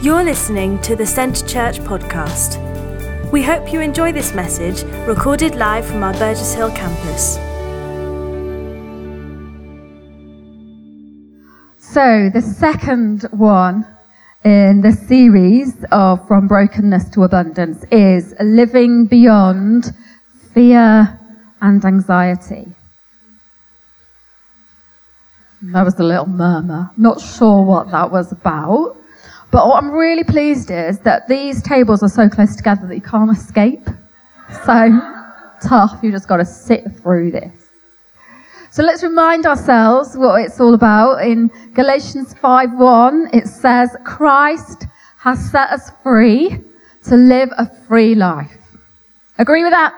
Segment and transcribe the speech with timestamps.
[0.00, 2.62] You're listening to the Centre Church podcast.
[3.32, 7.34] We hope you enjoy this message recorded live from our Burgess Hill campus.
[11.78, 13.84] So, the second one
[14.44, 19.92] in the series of From Brokenness to Abundance is living beyond
[20.54, 21.18] fear
[21.60, 22.68] and anxiety.
[25.60, 26.88] That was a little murmur.
[26.96, 28.94] Not sure what that was about.
[29.50, 33.00] But what I'm really pleased is that these tables are so close together that you
[33.00, 33.88] can't escape.
[34.64, 35.00] So
[35.62, 37.68] tough, you just got to sit through this.
[38.70, 41.22] So let's remind ourselves what it's all about.
[41.24, 44.84] In Galatians 5:1, it says, Christ
[45.18, 46.62] has set us free
[47.04, 48.58] to live a free life.
[49.38, 49.94] Agree with that?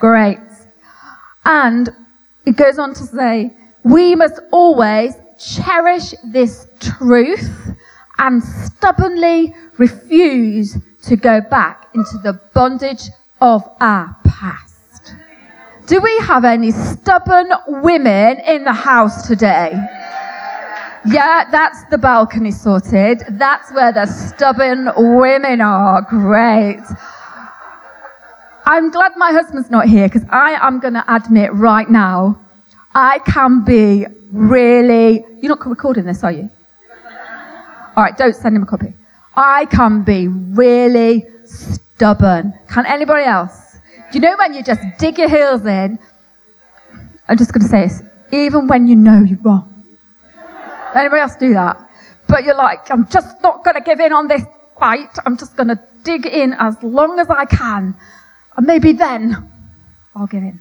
[0.00, 0.38] Great.
[1.46, 1.88] And
[2.44, 7.74] it goes on to say, we must always cherish this truth
[8.18, 13.08] and stubbornly refuse to go back into the bondage
[13.40, 15.14] of our past.
[15.86, 19.72] Do we have any stubborn women in the house today?
[21.06, 23.22] Yeah, that's the balcony sorted.
[23.30, 26.02] That's where the stubborn women are.
[26.02, 26.82] Great.
[28.66, 32.38] I'm glad my husband's not here because I am going to admit right now,
[32.94, 35.24] I can be really.
[35.40, 36.50] You're not recording this, are you?
[37.98, 38.94] All right, don't send him a copy.
[39.34, 42.54] I can be really stubborn.
[42.68, 43.78] Can anybody else?
[44.12, 45.98] Do you know when you just dig your heels in?
[47.26, 48.00] I'm just going to say this.
[48.30, 49.84] Even when you know you're wrong.
[50.94, 51.90] Anybody else do that?
[52.28, 54.44] But you're like, I'm just not going to give in on this
[54.78, 55.18] fight.
[55.26, 57.96] I'm just going to dig in as long as I can.
[58.56, 59.50] And maybe then
[60.14, 60.60] I'll give in.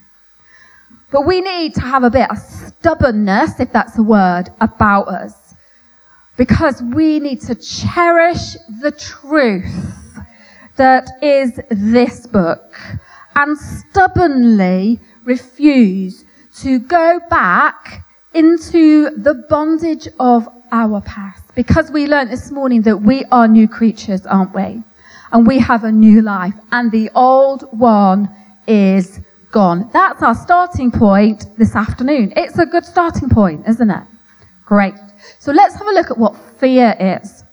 [1.11, 5.46] But we need to have a bit of stubbornness, if that's a word, about us
[6.37, 9.95] because we need to cherish the truth
[10.75, 12.79] that is this book
[13.35, 16.23] and stubbornly refuse
[16.55, 21.43] to go back into the bondage of our past.
[21.55, 24.83] Because we learned this morning that we are new creatures, aren't we?
[25.31, 28.29] And we have a new life, and the old one
[28.67, 29.19] is
[29.51, 29.89] gone.
[29.91, 32.33] That's our starting point this afternoon.
[32.35, 34.03] It's a good starting point, isn't it?
[34.65, 34.93] Great.
[35.39, 37.43] So let's have a look at what fear is.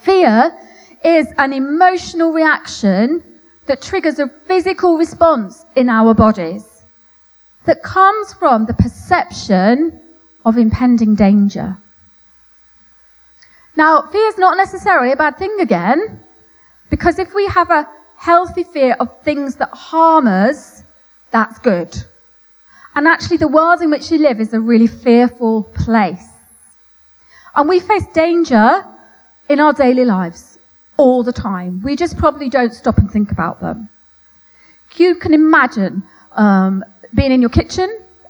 [0.00, 0.56] Fear
[1.04, 3.22] is an emotional reaction
[3.66, 6.82] that triggers a physical response in our bodies
[7.66, 10.00] that comes from the perception
[10.44, 11.76] of impending danger.
[13.76, 16.20] Now, fear is not necessarily a bad thing again,
[16.90, 20.82] because if we have a healthy fear of things that harm us,
[21.30, 21.96] that's good.
[22.96, 26.26] And actually, the world in which we live is a really fearful place.
[27.54, 28.84] And we face danger
[29.48, 30.58] in our daily lives
[30.96, 31.82] all the time.
[31.82, 33.88] We just probably don't stop and think about them.
[34.96, 36.02] You can imagine
[36.32, 36.84] um,
[37.14, 37.88] being in your kitchen.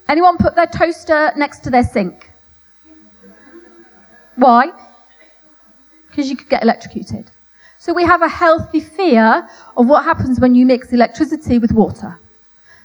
[0.08, 2.30] Anyone put their toaster next to their sink?
[4.36, 4.70] Why?
[6.08, 7.30] Because you could get electrocuted.
[7.78, 12.18] So we have a healthy fear of what happens when you mix electricity with water.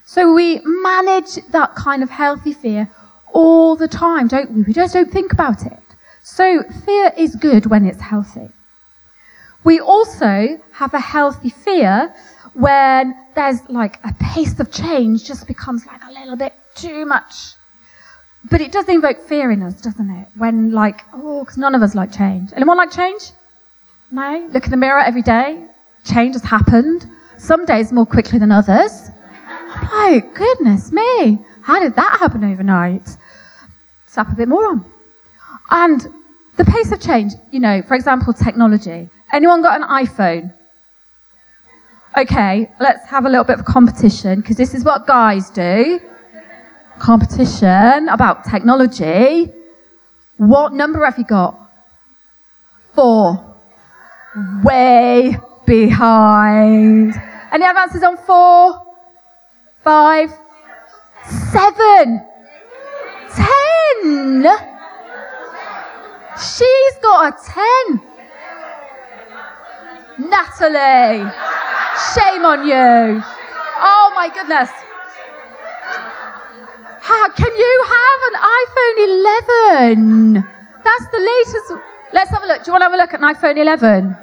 [0.04, 2.88] So we manage that kind of healthy fear
[3.32, 4.62] all the time, don't we?
[4.62, 5.85] We just don't think about it.
[6.26, 8.48] So fear is good when it's healthy.
[9.62, 12.12] We also have a healthy fear
[12.52, 17.54] when there's like a pace of change just becomes like a little bit too much.
[18.50, 20.26] But it does invoke fear in us, doesn't it?
[20.34, 22.50] When like, oh, because none of us like change.
[22.56, 23.30] Anyone like change?
[24.10, 24.48] No?
[24.52, 25.64] Look in the mirror every day.
[26.04, 27.08] Change has happened.
[27.38, 29.10] Some days more quickly than others.
[29.92, 33.16] Like, goodness me, how did that happen overnight?
[34.06, 34.84] Slap a bit more on.
[35.70, 36.06] And
[36.56, 39.08] the pace of change, you know, for example, technology.
[39.32, 40.54] Anyone got an iPhone?
[42.16, 46.00] Okay, let's have a little bit of competition because this is what guys do.
[46.98, 49.52] Competition about technology.
[50.38, 51.60] What number have you got?
[52.94, 53.54] Four.
[54.62, 55.36] Way
[55.66, 57.14] behind.
[57.52, 58.82] Any other answers on four?
[59.82, 60.30] Five?
[61.52, 62.24] Seven?
[63.34, 64.75] Ten?
[66.38, 67.36] She's got a
[67.88, 68.00] 10.
[70.28, 71.24] Natalie,
[72.14, 73.22] shame on you.
[73.78, 74.70] Oh my goodness.
[77.00, 78.98] How can you have an iPhone
[80.34, 80.44] 11?
[80.82, 81.72] That's the latest.
[82.12, 82.64] Let's have a look.
[82.64, 84.16] Do you want to have a look at an iPhone 11?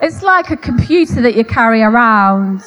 [0.00, 2.62] It's like a computer that you carry around.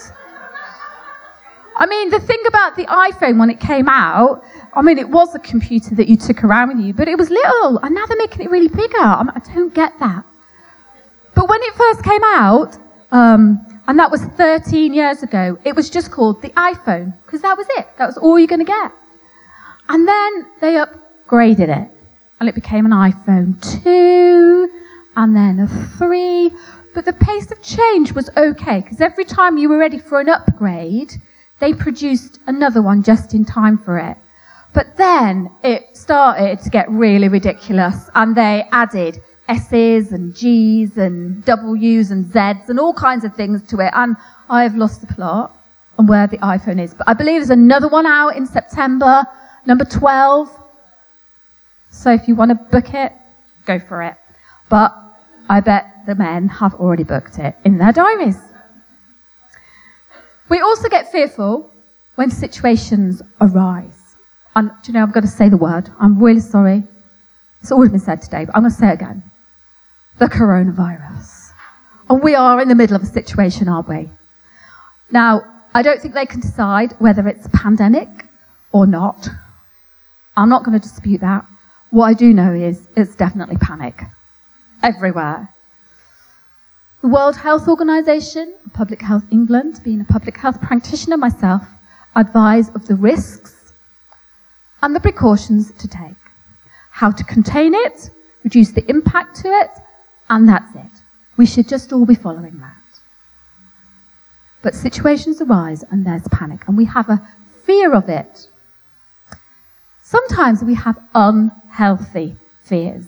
[1.75, 5.33] I mean, the thing about the iPhone when it came out, I mean, it was
[5.35, 8.17] a computer that you took around with you, but it was little, and now they're
[8.17, 8.99] making it really bigger.
[8.99, 10.25] I, mean, I don't get that.
[11.33, 12.77] But when it first came out,
[13.11, 17.57] um, and that was 13 years ago, it was just called the iPhone, because that
[17.57, 17.87] was it.
[17.97, 18.91] That was all you're going to get.
[19.87, 21.89] And then they upgraded it,
[22.39, 24.69] and it became an iPhone 2,
[25.15, 26.51] and then a 3.
[26.93, 30.27] But the pace of change was okay, because every time you were ready for an
[30.27, 31.13] upgrade,
[31.61, 34.17] they produced another one just in time for it.
[34.73, 41.45] But then it started to get really ridiculous, and they added S's and G's and
[41.45, 43.91] W's and Z's and all kinds of things to it.
[43.93, 44.17] And
[44.49, 45.55] I have lost the plot
[45.99, 46.93] on where the iPhone is.
[46.93, 49.23] But I believe there's another one out in September,
[49.65, 50.49] number 12.
[51.91, 53.13] So if you want to book it,
[53.65, 54.15] go for it.
[54.69, 54.95] But
[55.49, 58.39] I bet the men have already booked it in their diaries.
[60.51, 61.71] We also get fearful
[62.15, 64.17] when situations arise.
[64.53, 65.89] And do you know, I'm going to say the word.
[65.97, 66.83] I'm really sorry.
[67.61, 69.23] It's already been said today, but I'm going to say it again
[70.19, 71.53] the coronavirus.
[72.09, 74.09] And we are in the middle of a situation, aren't we?
[75.09, 75.41] Now,
[75.73, 78.09] I don't think they can decide whether it's pandemic
[78.73, 79.29] or not.
[80.35, 81.45] I'm not going to dispute that.
[81.91, 84.03] What I do know is it's definitely panic
[84.83, 85.47] everywhere.
[87.01, 91.63] The World Health Organization, Public Health England, being a public health practitioner myself,
[92.15, 93.73] advise of the risks
[94.83, 96.21] and the precautions to take.
[96.91, 98.11] How to contain it,
[98.43, 99.71] reduce the impact to it,
[100.29, 100.91] and that's it.
[101.37, 102.75] We should just all be following that.
[104.61, 107.27] But situations arise and there's panic, and we have a
[107.63, 108.47] fear of it.
[110.03, 113.05] Sometimes we have unhealthy fears,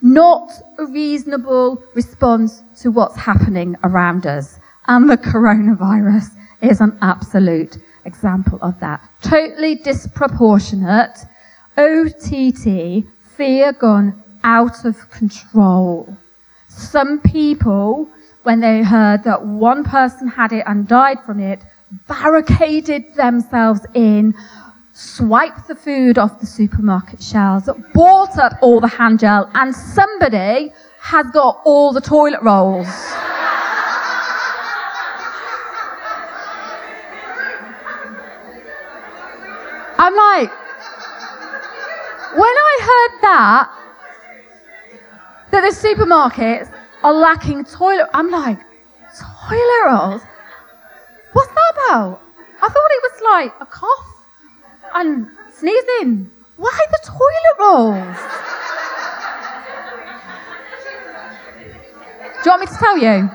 [0.00, 4.58] not a reasonable response to what's happening around us.
[4.86, 6.30] And the coronavirus
[6.62, 9.00] is an absolute example of that.
[9.22, 11.18] Totally disproportionate,
[11.76, 13.04] OTT,
[13.36, 16.16] fear gone out of control.
[16.68, 18.08] Some people,
[18.44, 21.60] when they heard that one person had it and died from it,
[22.06, 24.34] barricaded themselves in,
[24.98, 30.72] swiped the food off the supermarket shelves, bought up all the hand gel, and somebody
[30.98, 32.88] has got all the toilet rolls.
[40.00, 40.50] I'm like,
[42.34, 43.70] when I heard that,
[45.52, 46.74] that the supermarkets
[47.04, 48.08] are lacking toilet.
[48.12, 48.58] I'm like,
[49.48, 50.22] toilet rolls?
[51.34, 52.20] What's that about?
[52.60, 54.17] I thought it was like a cough
[54.94, 56.30] and sneezing.
[56.56, 58.18] Why the toilet rolls?
[62.42, 63.30] Do you want me to tell you?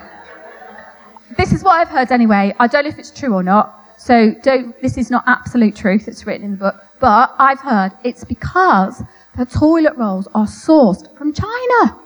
[1.38, 2.54] This is what I've heard anyway.
[2.60, 3.80] I don't know if it's true or not.
[3.98, 6.08] So don't, this is not absolute truth.
[6.08, 6.76] It's written in the book.
[7.00, 9.02] But I've heard it's because
[9.38, 12.00] the toilet rolls are sourced from China.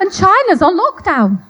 [0.00, 1.42] And China's on lockdown.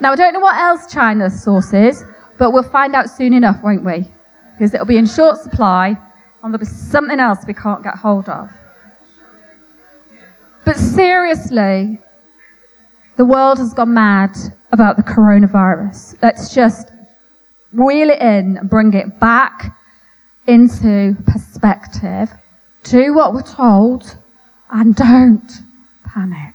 [0.00, 2.02] Now, I don't know what else China's source is,
[2.38, 4.10] but we'll find out soon enough, won't we?
[4.60, 5.88] Because it'll be in short supply
[6.42, 8.50] and there'll be something else we can't get hold of.
[10.66, 11.98] But seriously,
[13.16, 14.36] the world has gone mad
[14.70, 16.18] about the coronavirus.
[16.20, 16.92] Let's just
[17.72, 19.74] reel it in and bring it back
[20.46, 22.30] into perspective.
[22.82, 24.18] Do what we're told
[24.70, 25.50] and don't
[26.04, 26.54] panic.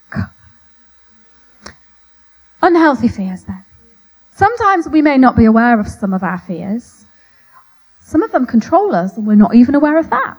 [2.61, 3.65] Unhealthy fears, then.
[4.29, 6.94] Sometimes we may not be aware of some of our fears.
[8.05, 10.37] Some of them control us, and we're not even aware of that.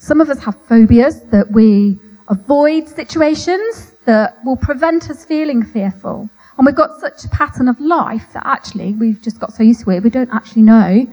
[0.00, 6.28] Some of us have phobias that we avoid situations that will prevent us feeling fearful.
[6.58, 9.84] And we've got such a pattern of life that actually we've just got so used
[9.84, 11.06] to it, we don't actually know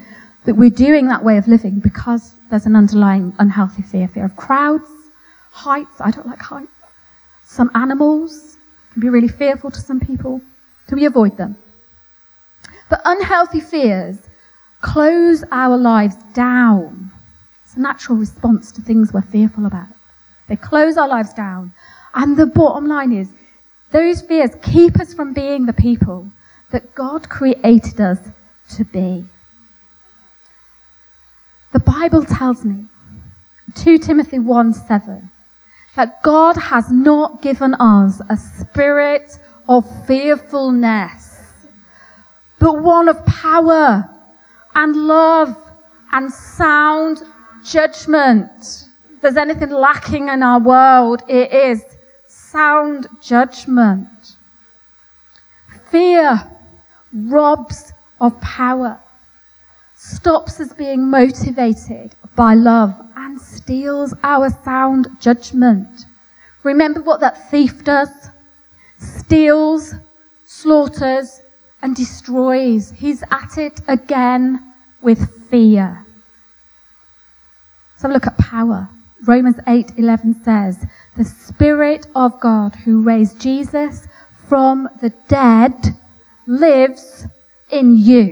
[0.45, 4.35] that we're doing that way of living because there's an underlying unhealthy fear fear of
[4.35, 4.89] crowds,
[5.51, 6.01] heights.
[6.01, 6.71] I don't like heights.
[7.45, 8.57] Some animals
[8.93, 10.41] can be really fearful to some people.
[10.87, 11.55] So we avoid them.
[12.89, 14.17] But unhealthy fears
[14.81, 17.11] close our lives down.
[17.63, 19.87] It's a natural response to things we're fearful about.
[20.47, 21.73] They close our lives down.
[22.13, 23.29] And the bottom line is,
[23.91, 26.29] those fears keep us from being the people
[26.71, 28.19] that God created us
[28.75, 29.25] to be.
[31.73, 32.85] The Bible tells me,
[33.75, 35.29] 2 Timothy 1 7,
[35.95, 41.53] that God has not given us a spirit of fearfulness,
[42.59, 44.09] but one of power
[44.77, 45.57] and love
[46.13, 47.23] and sound
[47.65, 48.85] judgment.
[49.11, 51.83] If there's anything lacking in our world, it is
[52.27, 54.07] sound judgment.
[55.89, 56.51] Fear
[57.11, 57.91] robs
[58.21, 58.99] of power,
[59.95, 66.05] stops us being motivated by love and steals our sound judgment.
[66.63, 68.09] Remember what that thief does?
[68.99, 69.95] Steals,
[70.45, 71.41] slaughters,
[71.81, 72.91] and destroys.
[72.91, 74.66] He's at it again
[75.07, 76.05] with fear.
[77.95, 78.89] So look at power.
[79.25, 80.75] Romans 8:11 says,
[81.15, 83.95] "The spirit of God who raised Jesus
[84.49, 85.95] from the dead
[86.45, 87.25] lives
[87.79, 88.25] in you."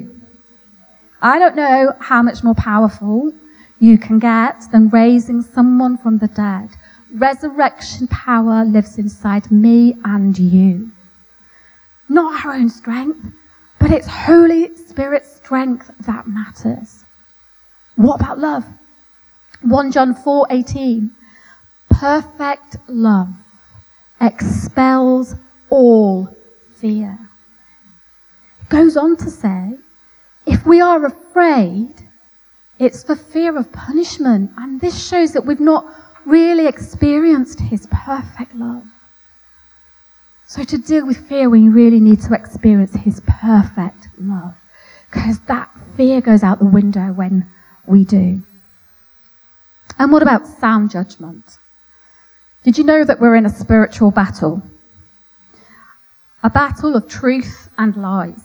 [1.21, 3.31] I don't know how much more powerful
[3.79, 6.67] you can get than raising someone from the dead.
[7.29, 10.91] Resurrection power lives inside me and you.
[12.09, 13.23] Not our own strength,
[13.85, 17.03] but it's Holy Spirit strength that matters.
[17.95, 18.65] What about love?
[19.61, 21.11] 1 John 4:18
[21.91, 23.29] Perfect love
[24.19, 25.35] expels
[25.69, 26.35] all
[26.77, 27.19] fear.
[28.63, 29.77] It goes on to say,
[30.47, 31.93] if we are afraid,
[32.79, 34.51] it's for fear of punishment.
[34.57, 35.85] And this shows that we've not
[36.25, 38.87] really experienced his perfect love.
[40.47, 44.55] So to deal with fear, we really need to experience his perfect love.
[45.11, 47.47] Because that fear goes out the window when
[47.87, 48.41] we do.
[49.97, 51.57] And what about sound judgment?
[52.63, 54.61] Did you know that we're in a spiritual battle?
[56.43, 58.43] A battle of truth and lies.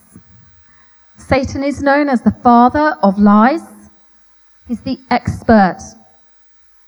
[1.18, 3.62] Satan is known as the father of lies.
[4.68, 5.78] He's the expert.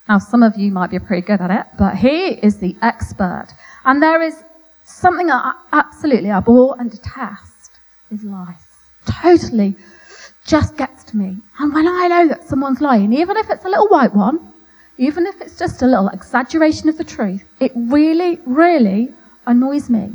[0.08, 3.48] Now, some of you might be pretty good at it, but he is the expert.
[3.84, 4.42] And there is
[4.84, 7.70] something I absolutely abhor and detest
[8.10, 8.56] is lies.
[9.06, 9.76] Totally
[10.44, 11.38] just gets to me.
[11.58, 14.52] And when I know that someone's lying, even if it's a little white one,
[14.98, 19.12] even if it's just a little exaggeration of the truth, it really, really
[19.46, 20.12] annoys me.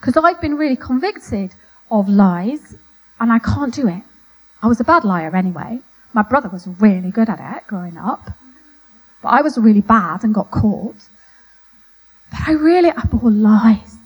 [0.00, 1.54] Because I've been really convicted
[1.90, 2.76] of lies
[3.18, 4.02] and I can't do it.
[4.62, 5.80] I was a bad liar anyway.
[6.12, 8.30] My brother was really good at it growing up.
[9.22, 10.96] But I was really bad and got caught.
[12.30, 13.96] But I really abhor lies.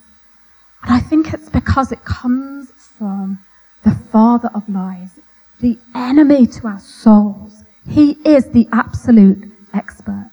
[0.85, 3.39] And I think it's because it comes from
[3.85, 5.19] the father of lies,
[5.61, 7.65] the enemy to our souls.
[7.89, 10.31] He is the absolute expert.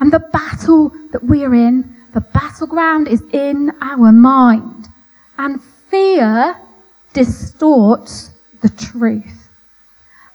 [0.00, 4.88] And the battle that we're in, the battleground is in our mind.
[5.36, 6.56] And fear
[7.12, 8.30] distorts
[8.62, 9.50] the truth.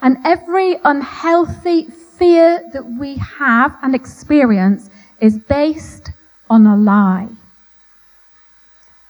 [0.01, 6.11] And every unhealthy fear that we have and experience is based
[6.49, 7.29] on a lie.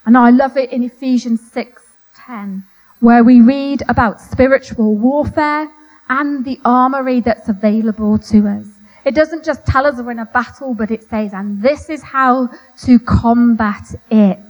[0.10, 2.64] And I love it in Ephesians 6:10
[3.00, 5.70] where we read about spiritual warfare
[6.10, 8.66] and the armory that's available to us.
[9.06, 12.02] It doesn't just tell us we're in a battle, but it says, and this is
[12.02, 12.50] how
[12.86, 14.50] to combat it.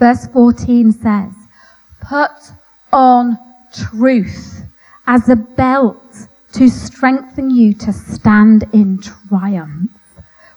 [0.00, 1.32] Verse 14 says,
[2.00, 2.36] put
[2.92, 3.38] on
[3.72, 4.64] truth
[5.06, 6.12] as a belt
[6.54, 9.92] to strengthen you to stand in triumph.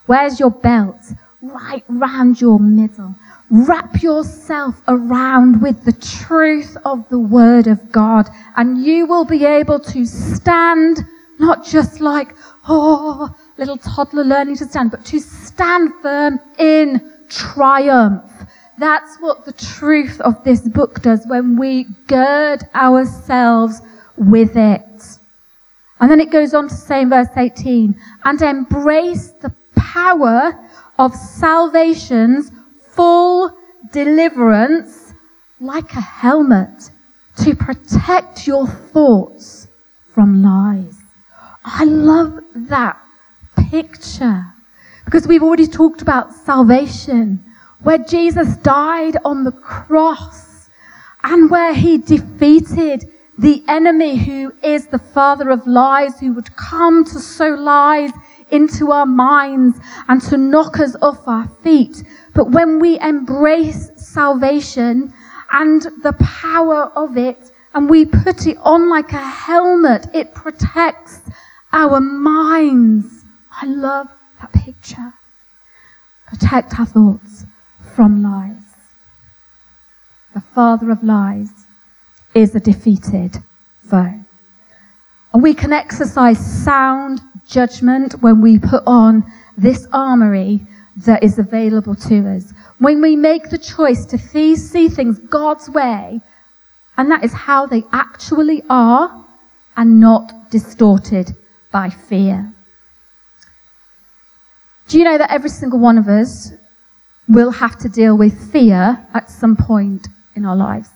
[0.07, 1.13] Where's your belt?
[1.43, 3.13] Right round your middle.
[3.50, 8.27] Wrap yourself around with the truth of the Word of God,
[8.58, 11.00] and you will be able to stand,
[11.39, 12.36] not just like,
[12.68, 18.30] oh, little toddler learning to stand, but to stand firm in triumph.
[18.80, 23.82] That's what the truth of this book does when we gird ourselves
[24.18, 24.84] with it.
[26.00, 30.54] And then it goes on to say in verse 18, and embrace the power
[31.00, 32.51] of salvation's
[32.98, 33.56] full
[33.94, 35.13] deliverance
[35.62, 36.92] like a helmet
[37.44, 39.68] to protect your thoughts
[40.13, 40.98] from lies.
[41.63, 43.00] I love that
[43.70, 44.44] picture
[45.06, 47.44] because we've already talked about salvation,
[47.84, 50.68] where Jesus died on the cross
[51.24, 53.06] and where he defeated
[53.38, 58.12] the enemy who is the father of lies, who would come to sow lies
[58.50, 59.77] into our minds
[60.08, 62.04] and to knock us off our feet.
[62.38, 65.12] But when we embrace salvation
[65.51, 71.22] and the power of it, and we put it on like a helmet, it protects
[71.74, 73.24] our minds.
[73.60, 74.08] I love
[74.39, 75.12] that picture.
[76.27, 77.48] Protect our thoughts
[77.96, 78.70] from lies.
[80.36, 81.50] The father of lies
[82.36, 83.36] is a defeated
[83.82, 84.13] foe.
[85.34, 89.24] And we can exercise sound judgment when we put on
[89.58, 90.67] this armory
[91.06, 92.54] that is available to us.
[92.80, 96.20] When we make the choice to see things God's way,
[96.98, 99.25] and that is how they actually are,
[99.75, 101.36] and not distorted
[101.72, 102.51] by fear.
[104.88, 106.51] Do you know that every single one of us
[107.27, 110.89] will have to deal with fear at some point in our lives?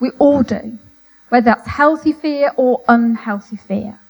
[0.00, 0.78] We all do,
[1.28, 4.00] whether that's healthy fear or unhealthy fear.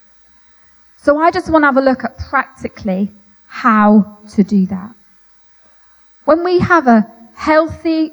[0.97, 3.11] So I just want to have a look at practically
[3.57, 4.95] how to do that.
[6.27, 8.13] When we have a healthy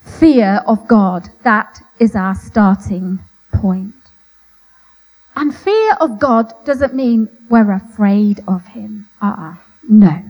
[0.00, 3.20] fear of God, that is our starting
[3.52, 3.94] point.
[5.36, 9.08] And fear of God doesn't mean we're afraid of Him.
[9.20, 9.54] Uh-uh.
[9.88, 10.24] No.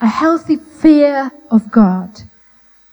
[0.00, 2.22] A healthy fear of God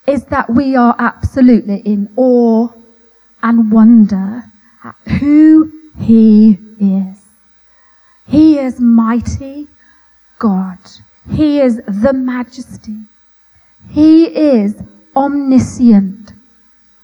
[0.08, 2.70] is that we are absolutely in awe
[3.44, 4.46] and wonder
[4.84, 7.25] at who He is.
[8.27, 9.67] He is mighty
[10.39, 10.79] God.
[11.29, 12.98] He is the majesty.
[13.89, 14.82] He is
[15.15, 16.34] omniscient,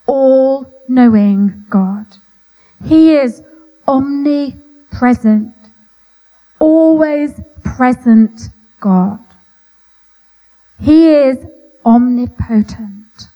[0.06, 2.06] all knowing God.
[2.84, 3.42] He is
[3.86, 5.54] omnipresent,
[6.58, 8.48] always present
[8.80, 9.20] God.
[10.80, 11.38] He is
[11.84, 13.28] omnipotent,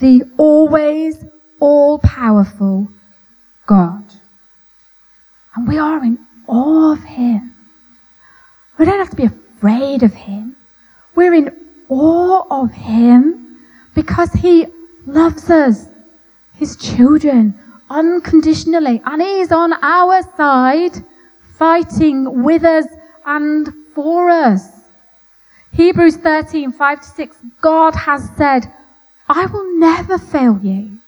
[0.00, 1.24] the always
[1.60, 2.88] all powerful
[3.66, 4.04] God.
[5.54, 6.18] And we are in
[6.48, 7.54] awe of Him.
[8.78, 10.56] We don't have to be afraid of Him.
[11.14, 11.54] We're in
[11.88, 13.60] awe of Him
[13.94, 14.66] because He
[15.06, 15.86] loves us,
[16.54, 17.54] His children,
[17.90, 19.02] unconditionally.
[19.04, 21.04] And He's on our side,
[21.56, 22.86] fighting with us
[23.24, 24.68] and for us.
[25.72, 28.72] Hebrews 13, 5 to 6, God has said,
[29.28, 30.98] I will never fail you.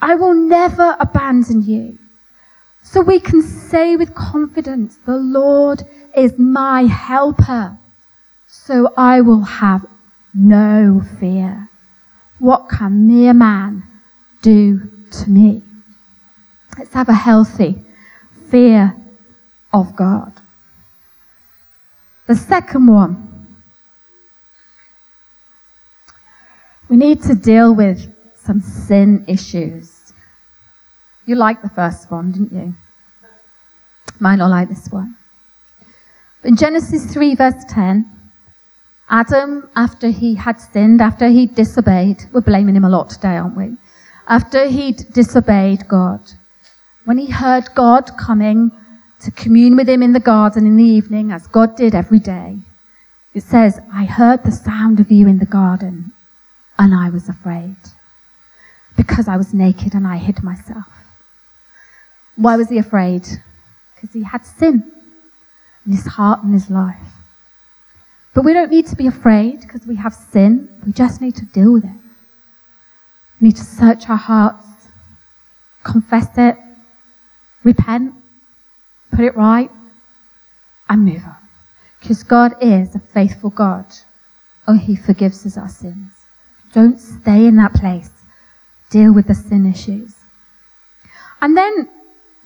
[0.00, 1.98] I will never abandon you.
[2.84, 5.82] So we can say with confidence, the Lord
[6.14, 7.78] is my helper.
[8.46, 9.86] So I will have
[10.34, 11.68] no fear.
[12.38, 13.84] What can mere man
[14.42, 15.62] do to me?
[16.78, 17.82] Let's have a healthy
[18.50, 18.94] fear
[19.72, 20.32] of God.
[22.26, 23.48] The second one,
[26.90, 29.93] we need to deal with some sin issues.
[31.26, 32.74] You liked the first one, didn't you?
[34.20, 35.16] Might not like this one.
[36.42, 38.10] In Genesis 3, verse 10,
[39.08, 43.56] Adam, after he had sinned, after he disobeyed, we're blaming him a lot today, aren't
[43.56, 43.76] we?
[44.28, 46.20] After he'd disobeyed God,
[47.04, 48.70] when he heard God coming
[49.20, 52.58] to commune with him in the garden in the evening, as God did every day,
[53.32, 56.12] it says, I heard the sound of you in the garden,
[56.78, 57.76] and I was afraid,
[58.96, 61.03] because I was naked and I hid myself.
[62.36, 63.26] Why was he afraid?
[63.94, 64.92] Because he had sin
[65.86, 66.96] in his heart and his life.
[68.34, 70.68] But we don't need to be afraid because we have sin.
[70.84, 72.00] We just need to deal with it.
[73.40, 74.66] We need to search our hearts,
[75.84, 76.56] confess it,
[77.62, 78.14] repent,
[79.12, 79.70] put it right,
[80.88, 81.36] and move on.
[82.00, 83.86] Because God is a faithful God.
[84.66, 86.12] Oh, He forgives us our sins.
[86.72, 88.10] Don't stay in that place.
[88.90, 90.14] Deal with the sin issues.
[91.40, 91.88] And then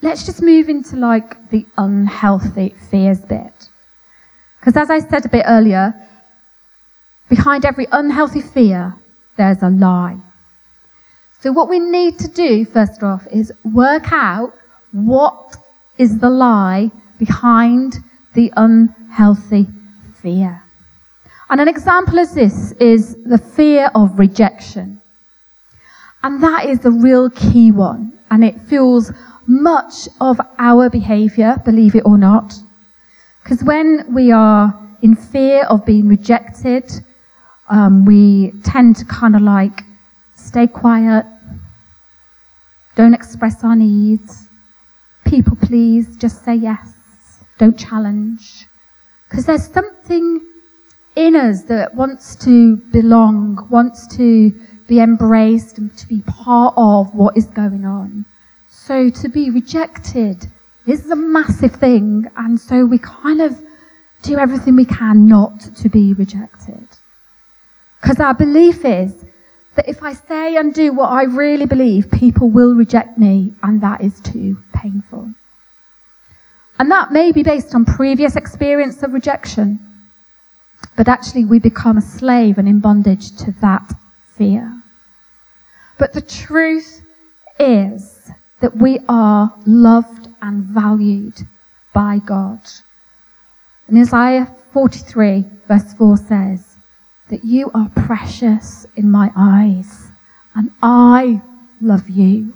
[0.02, 3.68] let's just move into like the unhealthy fears bit.
[4.60, 5.94] Because as I said a bit earlier,
[7.28, 8.94] behind every unhealthy fear,
[9.36, 10.18] there's a lie.
[11.40, 14.52] So what we need to do, first off, is work out
[14.92, 15.56] what
[15.96, 17.98] is the lie behind
[18.34, 19.68] the unhealthy
[20.20, 20.62] fear.
[21.50, 25.00] And an example of this is the fear of rejection.
[26.22, 28.17] And that is the real key one.
[28.30, 29.12] And it fuels
[29.46, 32.54] much of our behavior, believe it or not.
[33.42, 36.90] Because when we are in fear of being rejected,
[37.68, 39.82] um, we tend to kind of like
[40.34, 41.24] stay quiet,
[42.94, 44.48] don't express our needs,
[45.24, 48.66] people please, just say yes, don't challenge.
[49.28, 50.44] Because there's something
[51.16, 54.52] in us that wants to belong, wants to
[54.88, 58.24] be embraced and to be part of what is going on.
[58.68, 60.46] So to be rejected
[60.86, 63.60] is a massive thing, and so we kind of
[64.22, 66.88] do everything we can not to be rejected.
[68.00, 69.24] Because our belief is
[69.74, 73.82] that if I say and do what I really believe, people will reject me, and
[73.82, 75.34] that is too painful.
[76.78, 79.80] And that may be based on previous experience of rejection,
[80.96, 83.92] but actually we become a slave and in bondage to that
[84.34, 84.77] fear.
[85.98, 87.02] But the truth
[87.58, 88.30] is
[88.60, 91.40] that we are loved and valued
[91.92, 92.60] by God.
[93.88, 96.76] And Isaiah 43 verse 4 says
[97.28, 100.08] that you are precious in my eyes
[100.54, 101.42] and I
[101.80, 102.54] love you.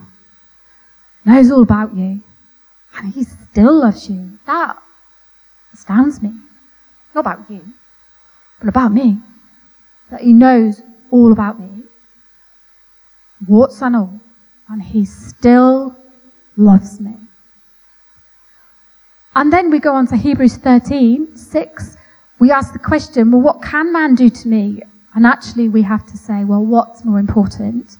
[1.25, 2.23] Knows all about you
[2.97, 4.39] and he still loves you.
[4.47, 4.81] That
[5.73, 6.33] astounds me.
[7.15, 7.63] Not about you,
[8.61, 9.19] but about me.
[10.11, 11.83] That he knows all about me.
[13.47, 14.21] Warts and all
[14.69, 15.95] and he still
[16.57, 17.15] loves me.
[19.37, 21.97] And then we go on to Hebrews 13, 6,
[22.39, 24.83] we ask the question, well, what can man do to me?
[25.15, 27.99] And actually, we have to say, well, what's more important?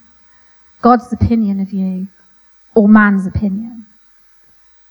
[0.81, 2.09] God's opinion of you
[2.75, 3.87] or man's opinion?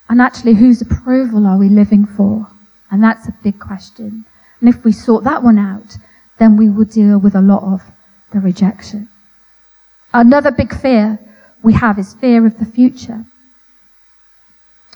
[0.07, 2.47] And actually, whose approval are we living for?
[2.91, 4.25] And that's a big question.
[4.59, 5.97] And if we sort that one out,
[6.37, 7.81] then we will deal with a lot of
[8.31, 9.09] the rejection.
[10.13, 11.19] Another big fear
[11.63, 13.25] we have is fear of the future.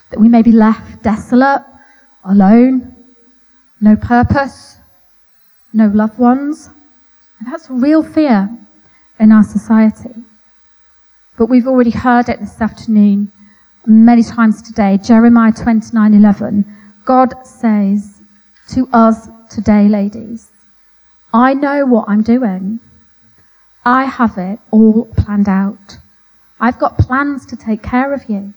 [0.10, 1.63] That we may be left desolate,
[2.23, 2.95] alone,
[3.80, 4.78] no purpose,
[5.73, 6.69] no loved ones.
[7.39, 8.49] And that's real fear
[9.19, 10.15] in our society.
[11.38, 13.32] But we've already heard it this afternoon
[13.86, 14.97] many times today.
[14.97, 16.65] Jeremiah 29:11.
[17.06, 18.21] God says
[18.69, 20.51] to us today, ladies,
[21.34, 22.80] I know what I'm doing.
[23.86, 25.98] I have it all planned out.
[26.60, 28.54] I've got plans to take care of you.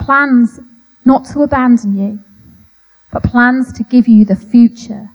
[0.00, 0.58] Plans
[1.04, 2.20] not to abandon you,
[3.12, 5.10] but plans to give you the future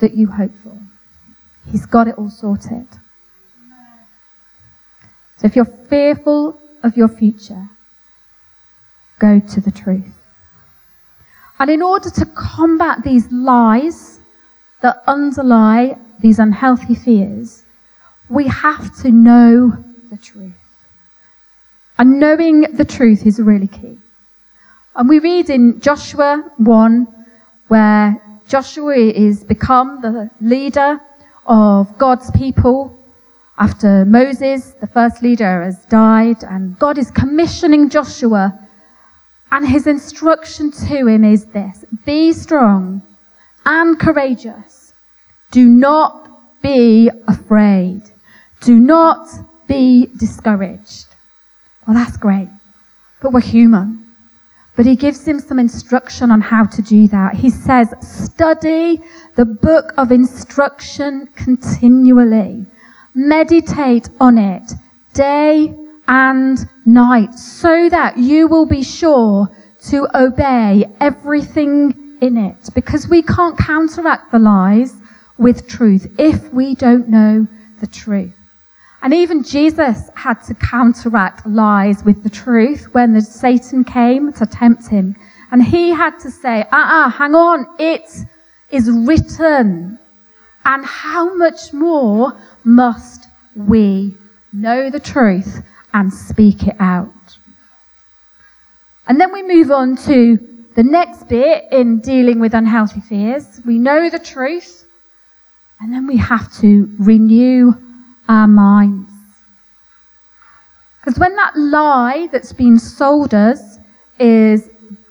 [0.00, 0.78] that you hope for.
[1.70, 2.86] He's got it all sorted.
[5.38, 7.68] So if you're fearful of your future,
[9.18, 10.12] go to the truth.
[11.58, 14.20] And in order to combat these lies
[14.82, 17.62] that underlie these unhealthy fears,
[18.28, 19.72] we have to know
[20.10, 20.52] the truth.
[21.98, 23.98] And knowing the truth is really key.
[24.94, 27.26] And we read in Joshua 1
[27.68, 31.00] where Joshua is become the leader
[31.46, 32.96] of God's people
[33.58, 38.58] after Moses, the first leader, has died and God is commissioning Joshua
[39.50, 43.02] and his instruction to him is this, be strong
[43.64, 44.75] and courageous.
[45.56, 46.28] Do not
[46.60, 48.02] be afraid.
[48.60, 49.26] Do not
[49.66, 51.06] be discouraged.
[51.86, 52.50] Well, that's great,
[53.22, 54.06] but we're human.
[54.76, 57.36] But he gives him some instruction on how to do that.
[57.36, 59.00] He says, study
[59.36, 62.66] the book of instruction continually.
[63.14, 64.74] Meditate on it
[65.14, 65.74] day
[66.06, 69.48] and night so that you will be sure
[69.88, 72.68] to obey everything in it.
[72.74, 75.00] Because we can't counteract the lies
[75.38, 77.46] with truth if we don't know
[77.80, 78.34] the truth.
[79.02, 84.46] And even Jesus had to counteract lies with the truth when the Satan came to
[84.46, 85.14] tempt him.
[85.52, 88.10] And he had to say, ah, uh-uh, hang on, it
[88.70, 89.98] is written.
[90.64, 92.32] And how much more
[92.64, 94.16] must we
[94.52, 95.62] know the truth
[95.94, 97.12] and speak it out?
[99.06, 100.38] And then we move on to
[100.74, 103.60] the next bit in dealing with unhealthy fears.
[103.64, 104.85] We know the truth,
[105.80, 107.72] and then we have to renew
[108.28, 109.10] our minds.
[111.00, 113.78] Because when that lie that's been sold us
[114.18, 114.68] is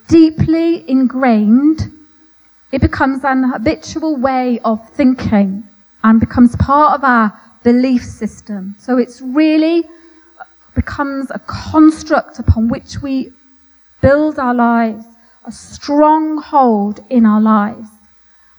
[0.08, 1.92] deeply ingrained,
[2.72, 5.64] it becomes an habitual way of thinking
[6.04, 8.76] and becomes part of our belief system.
[8.78, 9.86] So it's really
[10.76, 13.32] becomes a construct upon which we
[14.02, 15.06] build our lives,
[15.46, 17.88] a stronghold in our lives.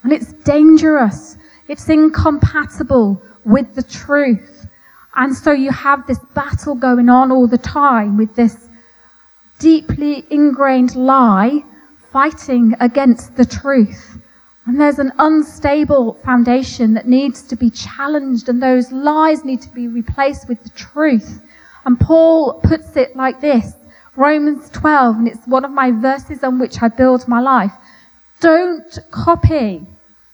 [0.02, 1.36] And it's dangerous.
[1.68, 4.66] It's incompatible with the truth.
[5.14, 8.68] And so you have this battle going on all the time with this
[9.58, 11.62] deeply ingrained lie
[12.12, 14.18] fighting against the truth.
[14.66, 19.68] And there's an unstable foundation that needs to be challenged, and those lies need to
[19.68, 21.40] be replaced with the truth.
[21.84, 23.74] And Paul puts it like this
[24.16, 27.72] Romans 12, and it's one of my verses on which I build my life.
[28.40, 29.86] Don't copy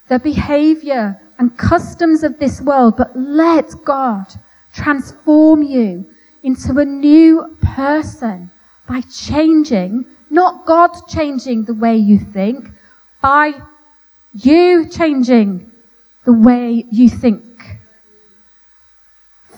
[0.08, 4.26] the behavior and customs of this world, but let God
[4.74, 6.06] transform you
[6.42, 8.50] into a new person
[8.88, 12.68] by changing, not God changing the way you think,
[13.20, 13.52] by
[14.34, 15.70] you changing
[16.24, 17.44] the way you think.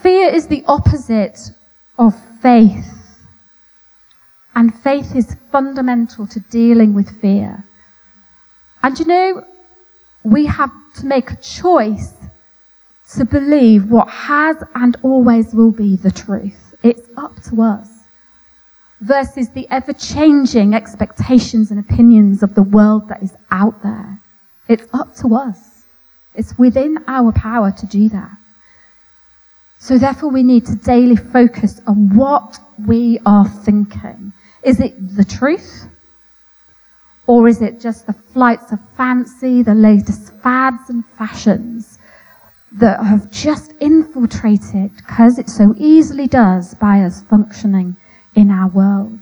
[0.02, 1.38] Fear is the opposite
[1.98, 2.90] of faith.
[4.54, 7.64] And faith is fundamental to dealing with fear.
[8.82, 9.46] And you know,
[10.24, 12.14] we have to make a choice
[13.14, 16.74] to believe what has and always will be the truth.
[16.82, 17.88] It's up to us.
[19.00, 24.18] Versus the ever changing expectations and opinions of the world that is out there.
[24.66, 25.84] It's up to us.
[26.34, 28.30] It's within our power to do that.
[29.78, 34.32] So therefore we need to daily focus on what we are thinking.
[34.62, 35.86] Is it the truth?
[37.26, 41.98] Or is it just the flights of fancy, the latest fads and fashions
[42.72, 47.96] that have just infiltrated, because it so easily does, by us functioning
[48.34, 49.20] in our world?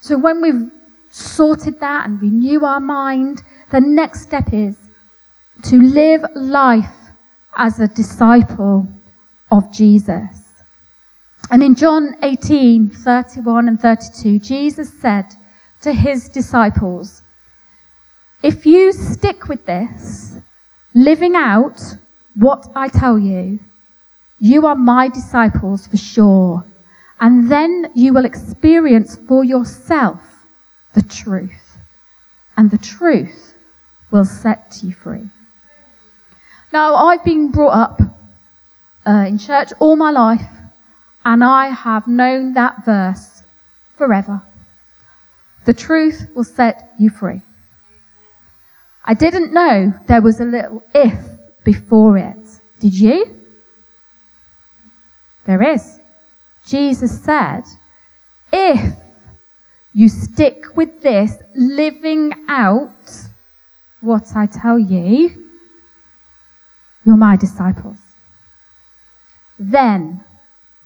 [0.00, 0.70] So when we've
[1.10, 4.76] sorted that and renew our mind, the next step is
[5.62, 6.94] to live life
[7.56, 8.88] as a disciple
[9.52, 10.50] of Jesus.
[11.50, 15.26] And in John 18, 31 and 32, Jesus said
[15.84, 17.22] to his disciples,
[18.42, 20.38] If you stick with this,
[20.94, 21.78] living out
[22.34, 23.60] what I tell you,
[24.40, 26.64] you are my disciples for sure.
[27.20, 30.20] And then you will experience for yourself
[30.94, 31.78] the truth.
[32.56, 33.54] And the truth
[34.10, 35.28] will set you free.
[36.72, 38.00] Now, I've been brought up
[39.06, 40.48] uh, in church all my life,
[41.24, 43.42] and I have known that verse
[43.96, 44.42] forever.
[45.64, 47.40] The truth will set you free.
[49.04, 51.18] I didn't know there was a little if
[51.64, 52.36] before it.
[52.80, 53.40] Did you?
[55.46, 56.00] There is.
[56.66, 57.64] Jesus said,
[58.52, 58.94] if
[59.92, 62.90] you stick with this, living out
[64.00, 65.50] what I tell you,
[67.04, 67.98] you're my disciples.
[69.58, 70.24] Then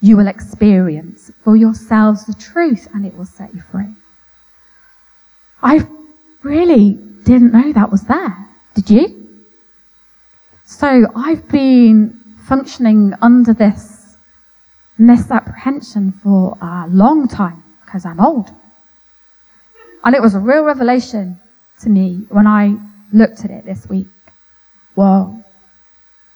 [0.01, 3.95] you will experience for yourselves the truth and it will set you free.
[5.63, 5.87] I
[6.43, 6.93] really
[7.25, 8.37] didn't know that was there.
[8.75, 9.29] Did you?
[10.65, 14.17] So I've been functioning under this
[14.99, 18.51] misapprehension for a long time because I'm old.
[20.05, 21.41] And it was a real revelation
[21.81, 22.77] to me when I
[23.13, 24.07] looked at it this week.
[24.95, 25.43] Whoa.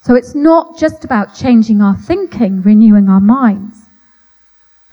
[0.02, 3.76] So it's not just about changing our thinking, renewing our minds,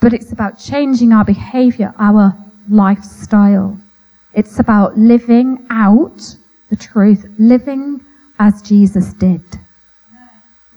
[0.00, 2.36] but it's about changing our behavior, our
[2.68, 3.78] lifestyle.
[4.34, 6.36] It's about living out
[6.68, 8.04] the truth, living
[8.38, 9.42] as Jesus did.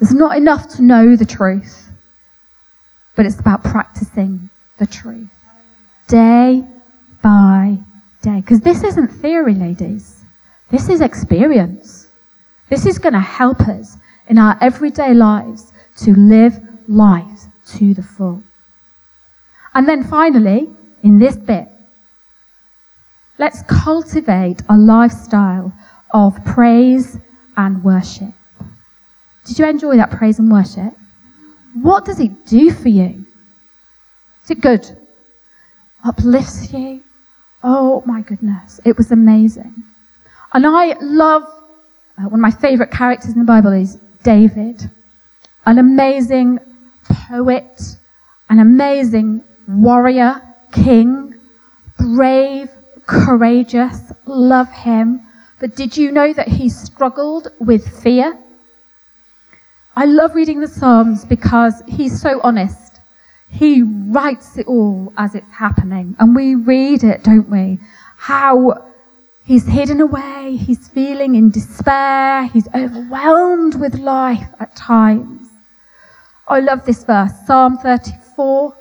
[0.02, 1.90] It's not enough to know the truth,
[3.16, 5.30] but it's about practicing the truth
[6.08, 6.64] day
[7.22, 7.78] by
[8.22, 8.42] day.
[8.42, 10.24] Because this isn't theory, ladies.
[10.70, 12.10] This is experience.
[12.70, 18.04] This is going to help us in our everyday lives to live lives to the
[18.04, 18.44] full.
[19.74, 20.70] And then finally,
[21.04, 21.68] in this bit,
[23.38, 25.74] let's cultivate a lifestyle
[26.14, 27.18] of praise
[27.58, 28.34] and worship.
[29.46, 30.94] Did you enjoy that praise and worship?
[31.74, 33.26] What does it do for you?
[34.44, 34.86] Is it good?
[36.06, 37.04] Uplifts you?
[37.64, 39.84] Oh my goodness, it was amazing.
[40.54, 41.44] And I love,
[42.18, 44.90] uh, one of my favorite characters in the Bible is David,
[45.66, 46.60] an amazing
[47.04, 47.98] poet,
[48.50, 50.42] an amazing warrior,
[50.72, 51.34] king,
[51.98, 52.70] brave,
[53.06, 55.22] courageous, love him.
[55.60, 58.38] But did you know that he struggled with fear?
[59.96, 63.00] I love reading the Psalms because he's so honest.
[63.50, 66.16] He writes it all as it's happening.
[66.20, 67.80] And we read it, don't we?
[68.18, 68.92] How
[69.46, 70.56] He's hidden away.
[70.56, 72.46] He's feeling in despair.
[72.46, 75.50] He's overwhelmed with life at times.
[76.48, 78.74] I love this verse, Psalm 34,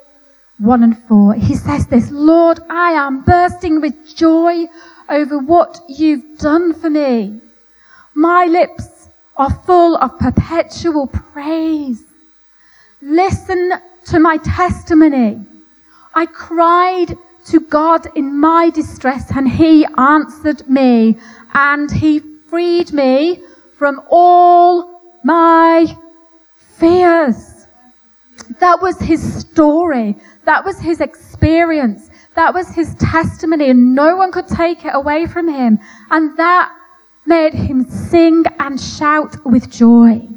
[0.59, 1.35] 1 and 4.
[1.35, 4.67] He says this, Lord, I am bursting with joy
[5.09, 7.41] over what you've done for me.
[8.15, 12.05] My lips are full of perpetual praise.
[13.01, 13.73] Listen
[14.07, 15.45] to my testimony.
[16.15, 21.19] I cried to God in my distress, and He answered me,
[21.55, 23.43] and He freed me
[23.79, 25.97] from all my
[26.79, 27.67] fears.
[28.61, 30.17] That was His story.
[30.45, 32.11] That was His experience.
[32.35, 35.79] That was His testimony, and no one could take it away from Him.
[36.11, 36.73] And that
[37.27, 40.29] made Him sing and shout with joy.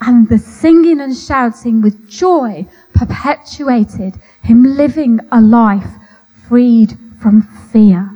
[0.00, 5.90] And the singing and shouting with joy perpetuated him living a life
[6.48, 8.10] freed from fear.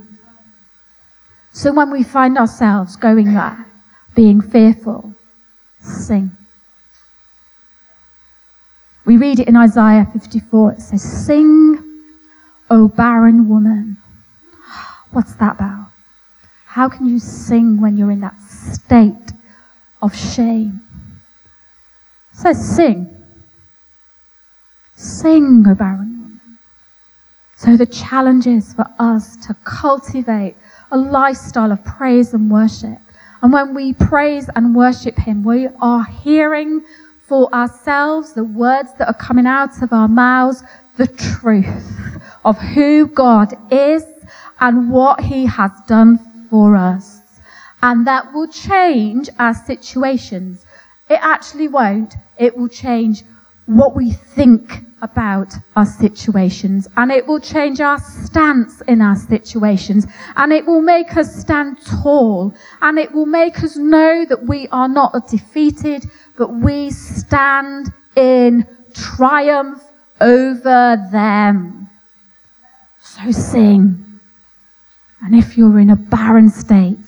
[1.53, 3.67] So when we find ourselves going there,
[4.15, 5.15] being fearful,
[5.81, 6.31] sing.
[9.05, 10.73] We read it in Isaiah 54.
[10.73, 11.79] It says, Sing,
[12.71, 13.97] O barren woman.
[15.11, 15.89] What's that about?
[16.67, 19.33] How can you sing when you're in that state
[20.01, 20.81] of shame?
[22.33, 23.15] It says, Sing.
[24.95, 26.41] Sing, O barren woman.
[27.57, 30.55] So the challenge is for us to cultivate
[30.93, 32.99] a lifestyle of praise and worship.
[33.43, 36.85] And when we praise and worship Him, we are hearing
[37.33, 40.63] for ourselves the words that are coming out of our mouths,
[40.99, 44.05] the truth of who God is
[44.61, 46.19] and what He has done
[46.51, 47.23] for us.
[47.83, 50.67] And that will change our situations.
[51.09, 52.17] It actually won't.
[52.37, 53.23] It will change
[53.65, 60.07] what we think about our situations and it will change our stance in our situations
[60.37, 64.69] and it will make us stand tall and it will make us know that we
[64.69, 66.05] are not defeated
[66.37, 69.83] but we stand in triumph
[70.21, 71.91] over them.
[73.01, 74.21] So sing.
[75.23, 76.99] And if you're in a barren state,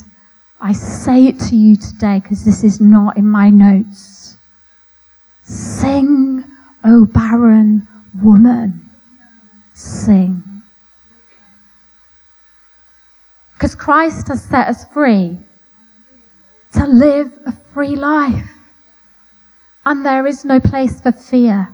[0.61, 4.37] I say it to you today because this is not in my notes.
[5.43, 6.45] Sing,
[6.85, 7.87] O barren
[8.23, 8.89] woman.
[9.75, 10.43] Sing.
[13.55, 15.39] Because Christ has set us free
[16.73, 18.54] to live a free life.
[19.87, 21.69] And there is no place for fear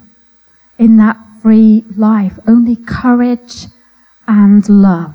[0.78, 3.66] in that free life, only courage
[4.26, 5.14] and love.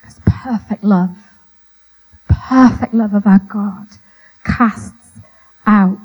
[0.00, 1.16] Because perfect love,
[2.28, 3.88] perfect love of our God
[4.44, 5.18] casts
[5.66, 5.98] out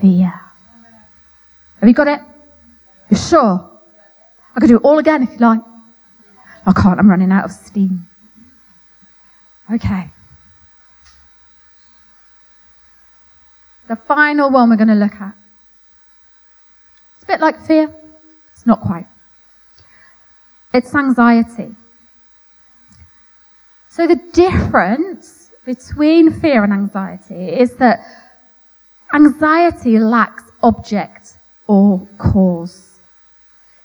[0.00, 0.32] fear.
[1.80, 2.20] Have you got it?
[3.10, 3.70] You sure?
[4.54, 5.60] I could do it all again if you like.
[6.66, 8.08] I can't, I'm running out of steam.
[9.72, 10.10] Okay.
[13.92, 15.34] The final one we're going to look at.
[17.14, 17.94] It's a bit like fear.
[18.50, 19.06] It's not quite.
[20.72, 21.76] It's anxiety.
[23.90, 28.00] So the difference between fear and anxiety is that
[29.12, 32.98] anxiety lacks object or cause.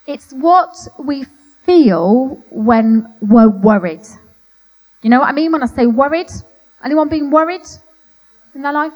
[0.05, 1.25] It's what we
[1.65, 4.07] feel when we're worried.
[5.01, 6.31] You know what I mean when I say worried?
[6.81, 7.67] Anyone being worried
[8.55, 8.93] in their life?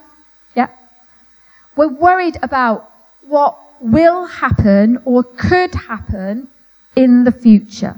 [1.75, 6.47] We're worried about what will happen or could happen
[6.95, 7.95] in the future.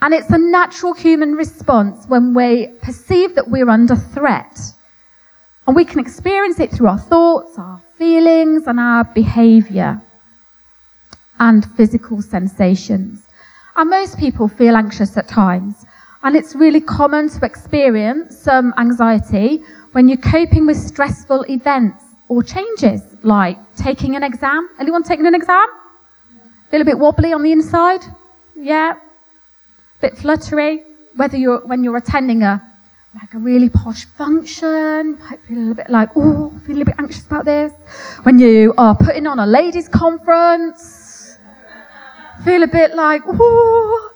[0.00, 4.58] And it's a natural human response when we perceive that we're under threat.
[5.66, 10.02] And we can experience it through our thoughts, our feelings, and our behavior
[11.38, 13.28] and physical sensations.
[13.76, 15.86] And most people feel anxious at times.
[16.24, 22.42] And it's really common to experience some anxiety when you're coping with stressful events or
[22.42, 24.68] changes, like taking an exam.
[24.80, 25.66] Anyone taking an exam?
[26.70, 28.00] Feel a bit wobbly on the inside?
[28.56, 28.92] Yeah.
[28.92, 30.84] A Bit fluttery.
[31.16, 32.62] Whether you're, when you're attending a,
[33.14, 36.84] like a really posh function, might feel a little bit like, oh, feel a little
[36.86, 37.72] bit anxious about this.
[38.22, 41.36] When you are putting on a ladies' conference,
[42.44, 44.08] feel a bit like, oh.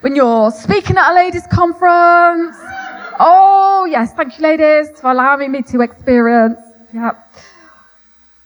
[0.00, 2.56] When you're speaking at a ladies' conference,
[3.18, 6.60] Oh, yes, thank you, ladies, for allowing me to experience.
[6.92, 7.12] Yeah.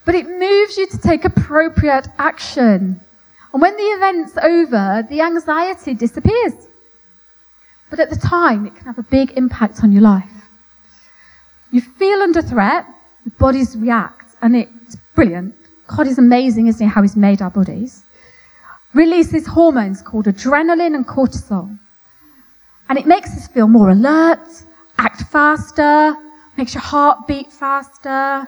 [0.04, 3.00] But it moves you to take appropriate action.
[3.52, 6.54] And when the event's over, the anxiety disappears.
[7.90, 10.30] But at the time, it can have a big impact on your life.
[11.70, 12.86] You feel under threat,
[13.24, 15.54] your bodies react, and it's brilliant.
[15.86, 18.02] God is amazing, isn't he, how he's made our bodies.
[18.94, 21.78] Releases hormones called adrenaline and cortisol.
[22.92, 24.46] And it makes us feel more alert,
[24.98, 26.14] act faster,
[26.58, 28.46] makes your heart beat faster,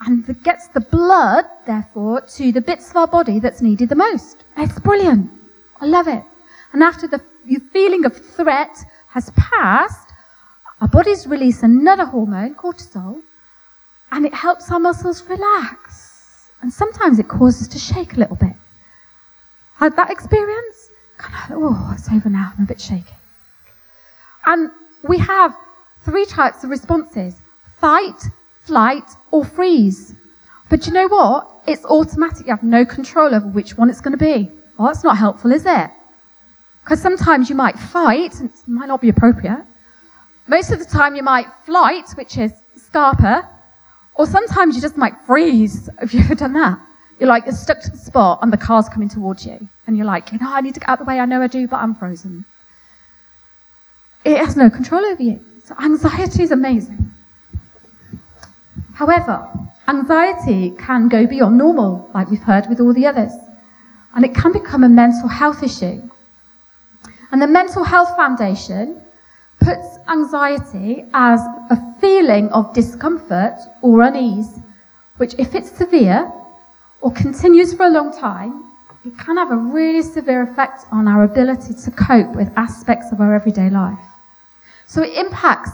[0.00, 4.44] and gets the blood, therefore, to the bits of our body that's needed the most.
[4.58, 5.30] It's brilliant.
[5.80, 6.22] I love it.
[6.74, 7.22] And after the
[7.72, 8.76] feeling of threat
[9.08, 10.10] has passed,
[10.82, 13.22] our bodies release another hormone, cortisol,
[14.12, 16.50] and it helps our muscles relax.
[16.60, 18.56] And sometimes it causes us to shake a little bit.
[19.76, 20.90] Had that experience?
[21.16, 22.52] Kind of, oh, it's over now.
[22.58, 23.14] I'm a bit shaky.
[24.46, 24.70] And
[25.02, 25.54] we have
[26.04, 27.40] three types of responses
[27.78, 28.20] fight,
[28.62, 30.14] flight, or freeze.
[30.68, 31.50] But you know what?
[31.66, 32.46] It's automatic.
[32.46, 34.50] You have no control over which one it's going to be.
[34.78, 35.90] Well, that's not helpful, is it?
[36.82, 39.64] Because sometimes you might fight, and it might not be appropriate.
[40.46, 43.46] Most of the time, you might flight, which is scarper,
[44.14, 45.88] or sometimes you just might freeze.
[45.98, 46.78] Have you ever done that?
[47.18, 49.68] You're like, you're stuck to the spot, and the car's coming towards you.
[49.86, 51.18] And you're like, you know, I need to get out of the way.
[51.18, 52.44] I know I do, but I'm frozen
[54.24, 55.44] it has no control over you.
[55.64, 57.12] So anxiety is amazing.
[58.94, 59.48] However,
[59.88, 63.32] anxiety can go beyond normal, like we've heard with all the others,
[64.14, 66.02] and it can become a mental health issue.
[67.32, 69.00] And the Mental Health Foundation
[69.60, 71.40] puts anxiety as
[71.70, 74.58] a feeling of discomfort or unease,
[75.18, 76.30] which, if it's severe
[77.00, 78.69] or continues for a long time,
[79.04, 83.20] it can have a really severe effect on our ability to cope with aspects of
[83.20, 83.98] our everyday life.
[84.86, 85.70] So it impacts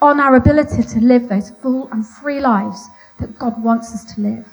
[0.00, 2.88] on our ability to live those full and free lives
[3.20, 4.46] that God wants us to live.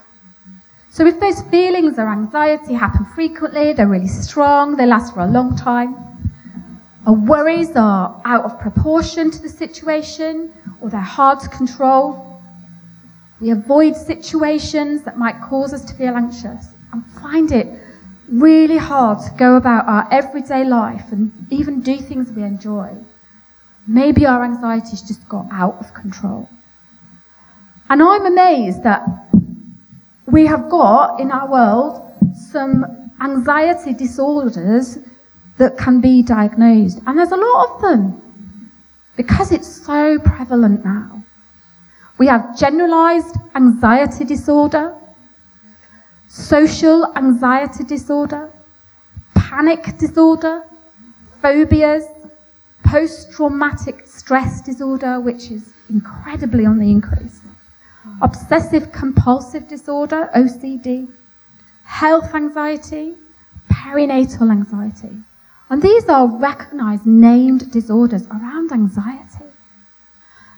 [0.89, 5.27] So if those feelings or anxiety happen frequently, they're really strong, they last for a
[5.27, 5.95] long time,
[7.05, 12.25] our worries are out of proportion to the situation, or they're hard to control,
[13.41, 17.67] We avoid situations that might cause us to feel anxious and find it
[18.29, 22.95] really hard to go about our everyday life and even do things we enjoy.
[23.87, 26.49] Maybe our anxiety's just got out of control.
[27.89, 29.05] And I'm amazed that
[30.25, 32.01] we have got in our world
[32.51, 34.97] some anxiety disorders
[35.57, 36.99] that can be diagnosed.
[37.05, 38.71] And there's a lot of them
[39.15, 41.23] because it's so prevalent now.
[42.17, 44.95] We have generalized anxiety disorder,
[46.35, 48.51] social anxiety disorder,
[49.35, 50.63] panic disorder,
[51.41, 52.03] phobias,
[52.83, 57.39] post traumatic stress disorder, which is incredibly on the increase,
[58.21, 61.07] obsessive compulsive disorder, OCD,
[61.85, 63.13] health anxiety,
[63.71, 65.15] perinatal anxiety.
[65.69, 69.45] And these are recognized, named disorders around anxiety.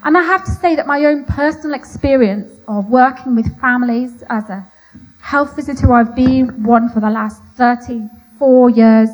[0.04, 4.50] And I have to say that my own personal experience of working with families as
[4.50, 4.66] a
[5.22, 9.10] health visitor, I've been one for the last 34 years,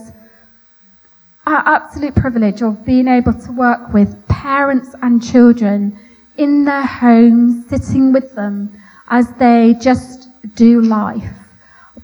[1.45, 5.97] our absolute privilege of being able to work with parents and children
[6.38, 8.72] in their homes, sitting with them
[9.10, 11.38] as they just do life,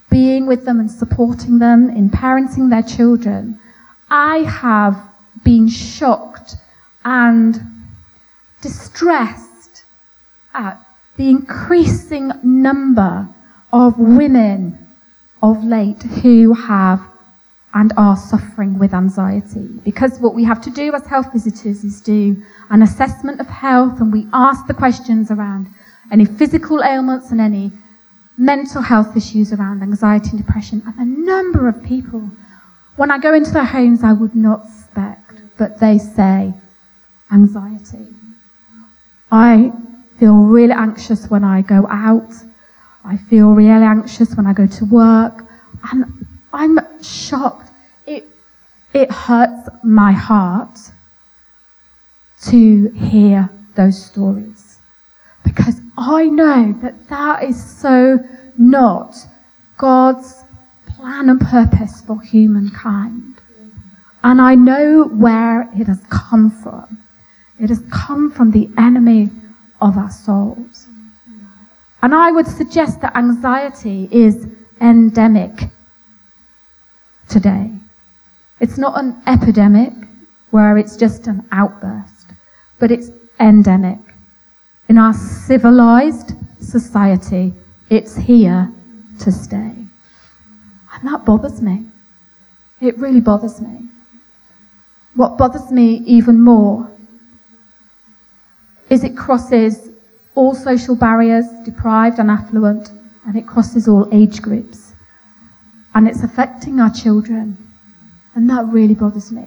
[0.09, 3.59] being with them and supporting them in parenting their children.
[4.09, 5.09] I have
[5.43, 6.55] been shocked
[7.05, 7.61] and
[8.61, 9.83] distressed
[10.53, 10.79] at
[11.15, 13.27] the increasing number
[13.71, 14.77] of women
[15.41, 17.01] of late who have
[17.73, 19.67] and are suffering with anxiety.
[19.85, 22.41] Because what we have to do as health visitors is do
[22.71, 25.67] an assessment of health and we ask the questions around
[26.11, 27.71] any physical ailments and any
[28.37, 30.81] mental health issues around anxiety and depression.
[30.85, 32.29] And a number of people
[32.99, 36.53] when I go into their homes, I would not expect, but they say
[37.31, 38.07] anxiety.
[39.31, 39.71] I
[40.19, 42.29] feel really anxious when I go out.
[43.09, 45.43] I feel really anxious when I go to work.
[45.91, 47.71] And I'm shocked.
[48.05, 48.27] It,
[48.93, 50.77] it hurts my heart
[52.49, 54.77] to hear those stories
[55.43, 58.19] because I know that that is so
[58.57, 59.15] not
[59.77, 60.43] God's
[60.87, 63.41] plan and purpose for humankind.
[64.21, 66.99] And I know where it has come from.
[67.59, 69.29] It has come from the enemy
[69.81, 70.68] of our souls.
[72.01, 74.47] And I would suggest that anxiety is
[74.79, 75.69] endemic
[77.27, 77.71] today.
[78.59, 79.93] It's not an epidemic
[80.51, 82.27] where it's just an outburst,
[82.79, 83.99] but it's endemic.
[84.87, 87.53] In our civilized society,
[87.89, 88.71] it's here
[89.19, 89.57] to stay.
[89.57, 91.85] And that bothers me.
[92.81, 93.89] It really bothers me.
[95.15, 96.89] What bothers me even more
[98.89, 99.88] is it crosses
[100.39, 102.91] all social barriers, deprived and affluent,
[103.25, 104.93] and it crosses all age groups.
[105.93, 107.57] And it's affecting our children.
[108.35, 109.45] And that really bothers me.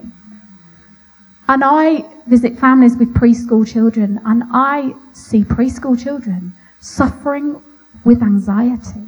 [1.49, 7.63] And I visit families with preschool children, and I see preschool children suffering
[8.05, 9.03] with anxiety.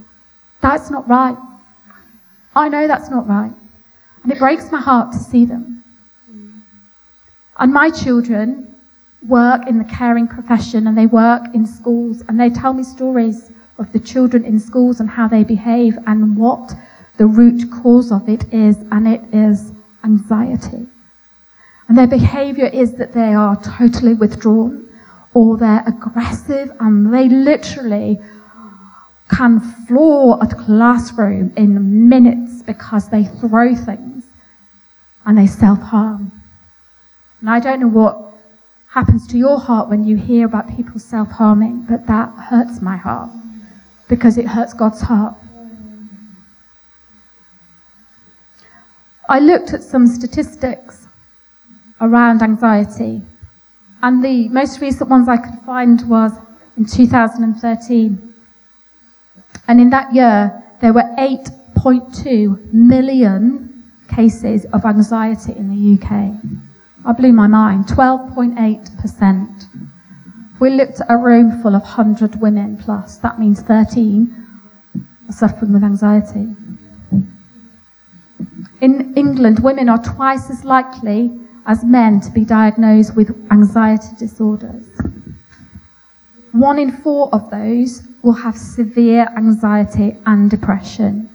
[0.62, 1.36] That's not right.
[2.56, 3.52] I know that's not right.
[4.22, 5.84] And it breaks my heart to see them.
[7.58, 8.73] And my children
[9.28, 13.50] work in the caring profession and they work in schools and they tell me stories
[13.78, 16.74] of the children in schools and how they behave and what
[17.16, 19.72] the root cause of it is, and it is
[20.02, 20.86] anxiety.
[21.88, 24.88] And their behavior is that they are totally withdrawn
[25.32, 28.18] or they're aggressive and they literally
[29.28, 34.24] can floor a classroom in minutes because they throw things
[35.26, 36.32] and they self harm.
[37.40, 38.23] And I don't know what
[38.94, 42.96] happens to your heart when you hear about people self harming, but that hurts my
[42.96, 43.28] heart
[44.08, 45.34] because it hurts God's heart.
[49.28, 51.08] I looked at some statistics
[52.00, 53.20] around anxiety,
[54.00, 56.30] and the most recent ones I could find was
[56.76, 58.34] in 2013.
[59.66, 66.63] And in that year, there were 8.2 million cases of anxiety in the UK.
[67.06, 67.86] I blew my mind.
[67.86, 69.64] 12.8%.
[70.60, 73.18] We looked at a room full of 100 women plus.
[73.18, 74.34] That means 13
[75.28, 76.54] are suffering with anxiety.
[78.80, 81.30] In England, women are twice as likely
[81.66, 84.86] as men to be diagnosed with anxiety disorders.
[86.52, 91.28] One in four of those will have severe anxiety and depression.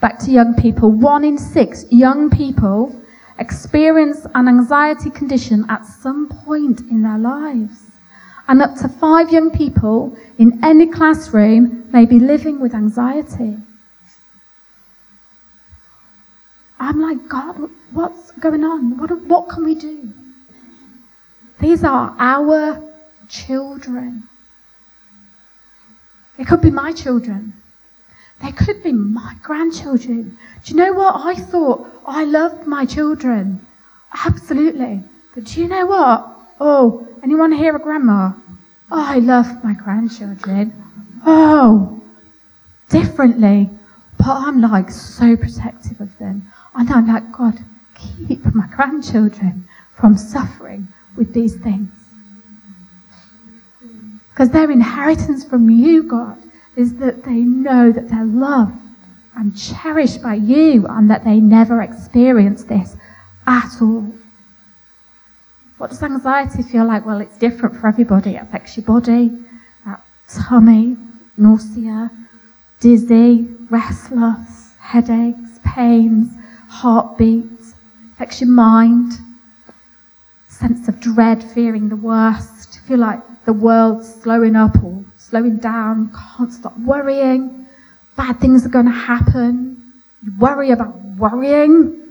[0.00, 0.90] Back to young people.
[0.90, 2.92] One in six young people
[3.38, 7.82] experience an anxiety condition at some point in their lives.
[8.48, 13.56] And up to five young people in any classroom may be living with anxiety.
[16.78, 18.98] I'm like, God, what's going on?
[18.98, 20.12] What, what can we do?
[21.58, 22.82] These are our
[23.28, 24.24] children.
[26.36, 27.54] They could be my children.
[28.42, 30.38] They could be my grandchildren.
[30.64, 31.14] Do you know what?
[31.16, 33.66] I thought I loved my children.
[34.24, 35.02] Absolutely.
[35.34, 36.28] But do you know what?
[36.60, 38.32] Oh, anyone here a grandma?
[38.90, 40.72] Oh, I love my grandchildren.
[41.24, 42.00] Oh,
[42.88, 43.70] differently.
[44.18, 46.50] But I'm like so protective of them.
[46.74, 47.58] And I'm like, God,
[47.94, 51.90] keep my grandchildren from suffering with these things.
[54.30, 56.38] Because their inheritance from you, God,
[56.76, 58.78] is that they know that they're loved
[59.36, 62.96] and cherished by you and that they never experience this
[63.46, 64.12] at all.
[65.78, 67.04] What does anxiety feel like?
[67.04, 68.36] Well, it's different for everybody.
[68.36, 69.30] It affects your body,
[69.84, 70.96] that tummy,
[71.36, 72.10] nausea,
[72.80, 76.32] dizzy, restless, headaches, pains,
[76.68, 77.74] heartbeats,
[78.12, 79.12] affects your mind,
[80.48, 86.12] sense of dread, fearing the worst, feel like the world's slowing up or slowing down,
[86.36, 87.66] can't stop worrying,
[88.16, 92.02] bad things are going to happen, you worry about worrying,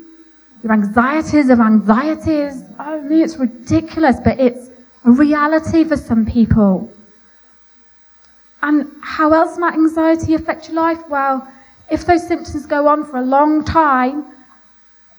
[0.63, 2.63] your anxieties of anxieties.
[2.79, 4.69] Oh, me, it's ridiculous, but it's
[5.05, 6.91] a reality for some people.
[8.61, 11.07] And how else might anxiety affect your life?
[11.07, 11.47] Well,
[11.91, 14.25] if those symptoms go on for a long time,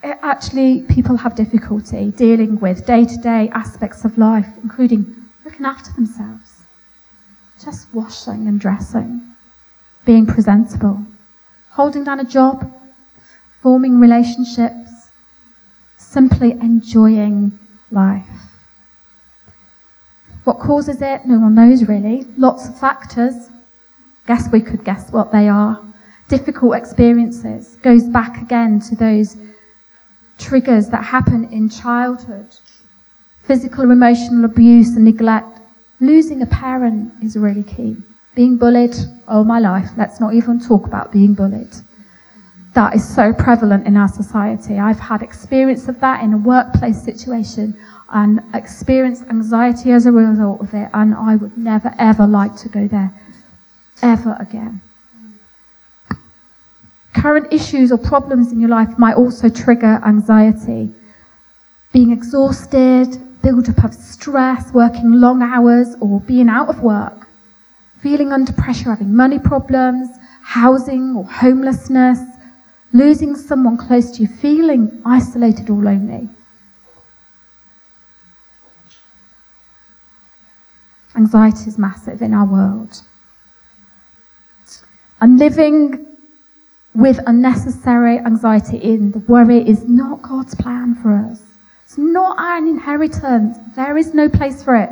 [0.03, 6.56] it actually people have difficulty dealing with day-to-day aspects of life, including looking after themselves,
[7.63, 9.21] just washing and dressing,
[10.05, 11.05] being presentable,
[11.69, 12.71] holding down a job,
[13.61, 15.09] forming relationships,
[15.97, 17.57] simply enjoying
[17.91, 18.25] life.
[20.43, 21.25] What causes it?
[21.25, 22.23] No one knows really.
[22.37, 23.49] Lots of factors.
[24.27, 25.81] Guess we could guess what they are.
[26.29, 29.37] Difficult experiences goes back again to those
[30.37, 32.47] triggers that happen in childhood.
[33.43, 35.56] Physical emotional abuse and neglect.
[35.99, 37.97] Losing a parent is really key.
[38.35, 38.95] Being bullied
[39.27, 39.89] all my life.
[39.97, 41.73] Let's not even talk about being bullied.
[42.75, 44.77] That is so prevalent in our society.
[44.77, 47.75] I've had experience of that in a workplace situation
[48.09, 52.69] and experienced anxiety as a result of it, and I would never ever like to
[52.69, 53.11] go there
[54.03, 54.81] ever again.
[57.15, 60.91] Current issues or problems in your life might also trigger anxiety.
[61.91, 67.29] Being exhausted, build up of stress, working long hours, or being out of work.
[68.01, 70.09] Feeling under pressure, having money problems,
[70.43, 72.19] housing or homelessness,
[72.91, 76.27] losing someone close to you, feeling isolated or lonely.
[81.15, 83.01] Anxiety is massive in our world.
[85.21, 86.05] And living
[86.93, 89.11] with unnecessary anxiety in.
[89.11, 91.46] The worry is not God's plan for us.
[91.87, 93.57] It's not our inheritance.
[93.73, 94.89] There is no place for it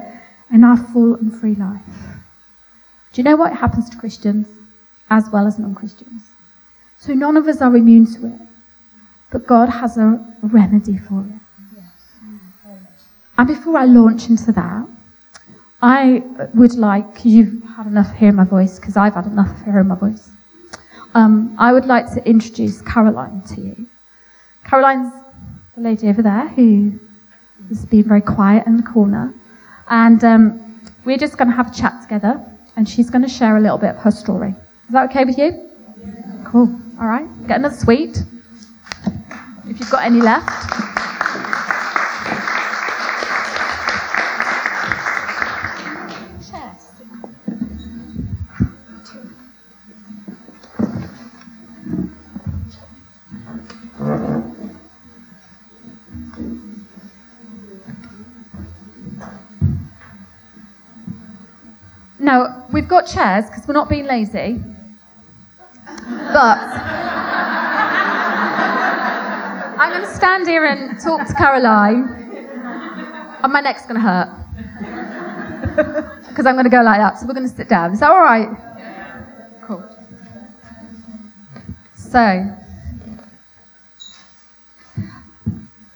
[0.50, 1.82] in our full and free life.
[3.12, 4.48] Do you know what happens to Christians
[5.10, 6.24] as well as non Christians?
[6.98, 8.42] So none of us are immune to it.
[9.30, 12.72] But God has a remedy for it.
[13.38, 14.88] And before I launch into that,
[15.82, 16.24] I
[16.54, 19.90] would like, because you've had enough hearing my voice, because I've had enough of hearing
[19.90, 20.30] my voice.
[21.14, 23.86] Um, I would like to introduce Caroline to you.
[24.64, 25.25] Caroline's
[25.76, 26.98] the lady over there who
[27.68, 29.34] has been very quiet in the corner.
[29.90, 32.42] And um, we're just going to have a chat together,
[32.76, 34.56] and she's going to share a little bit of her story.
[34.88, 35.70] Is that okay with you?
[36.46, 36.80] Cool.
[37.00, 37.28] All right.
[37.48, 38.18] Get another sweet,
[39.68, 40.95] if you've got any left.
[62.76, 64.62] We've got chairs because we're not being lazy.
[65.86, 66.60] But
[69.80, 72.04] I'm going to stand here and talk to Caroline,
[73.42, 74.30] and my neck's going to hurt.
[76.28, 77.18] Because I'm going to go like that.
[77.18, 77.94] So we're going to sit down.
[77.94, 78.50] Is that all right?
[79.64, 79.82] Cool.
[81.96, 82.58] So,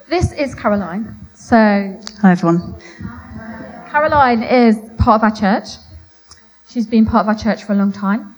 [0.07, 1.13] this is Caroline.
[1.33, 1.57] So,
[2.21, 2.75] hi everyone.
[3.89, 5.67] Caroline is part of our church.
[6.69, 8.35] She's been part of our church for a long time.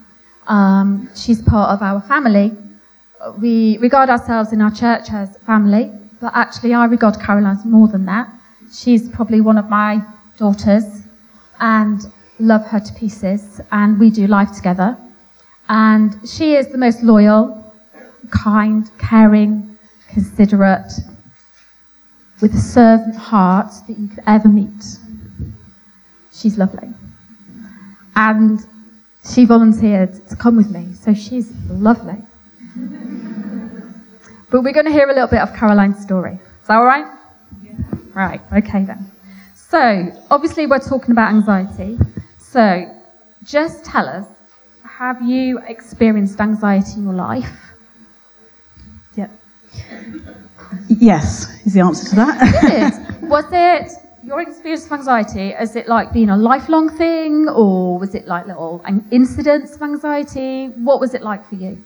[0.48, 2.56] Um, she's part of our family.
[3.38, 7.90] We regard ourselves in our church as family, but actually, I regard Caroline as more
[7.90, 8.30] than that.
[8.72, 10.02] She's probably one of my
[10.38, 10.86] daughters,
[11.60, 12.02] and
[12.40, 14.98] love her to pieces, and we do life together.
[15.68, 17.74] And she is the most loyal,
[18.32, 19.78] kind, caring,
[20.08, 20.92] considerate,
[22.42, 24.98] with a servant heart that you could ever meet.
[26.32, 26.94] She's lovely.
[28.22, 28.64] And
[29.28, 32.22] she volunteered to come with me, so she's lovely.
[34.52, 36.34] but we're going to hear a little bit of Caroline's story.
[36.62, 37.08] Is that all right?
[37.64, 37.72] Yeah.
[38.14, 39.12] Right, okay then.
[39.56, 41.98] So, obviously, we're talking about anxiety.
[42.38, 42.96] So,
[43.44, 44.28] just tell us
[44.84, 47.52] have you experienced anxiety in your life?
[49.16, 49.32] Yep.
[50.90, 53.02] Yes, is the answer to that.
[53.20, 53.30] Good.
[53.30, 54.01] Was it
[54.32, 55.50] your experience of anxiety?
[55.50, 60.68] Is it like being a lifelong thing, or was it like little incidents of anxiety?
[60.68, 61.84] What was it like for you?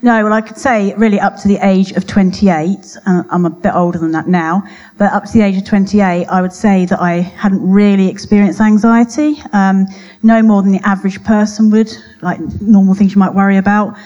[0.00, 3.50] No, well, I could say really up to the age of 28, and I'm a
[3.50, 4.62] bit older than that now,
[4.98, 8.60] but up to the age of 28, I would say that I hadn't really experienced
[8.60, 9.86] anxiety, um,
[10.22, 11.90] no more than the average person would,
[12.22, 13.98] like normal things you might worry about.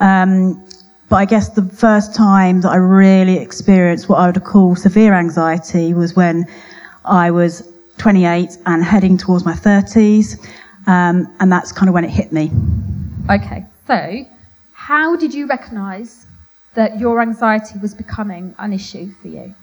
[0.00, 0.66] Um,
[1.08, 5.14] but I guess the first time that I really experienced what I would call severe
[5.14, 6.46] anxiety was when
[7.06, 10.38] I was 28 and heading towards my 30s,
[10.86, 12.50] um, and that's kind of when it hit me.
[13.30, 14.24] Okay, so
[14.72, 16.26] how did you recognize
[16.74, 19.54] that your anxiety was becoming an issue for you?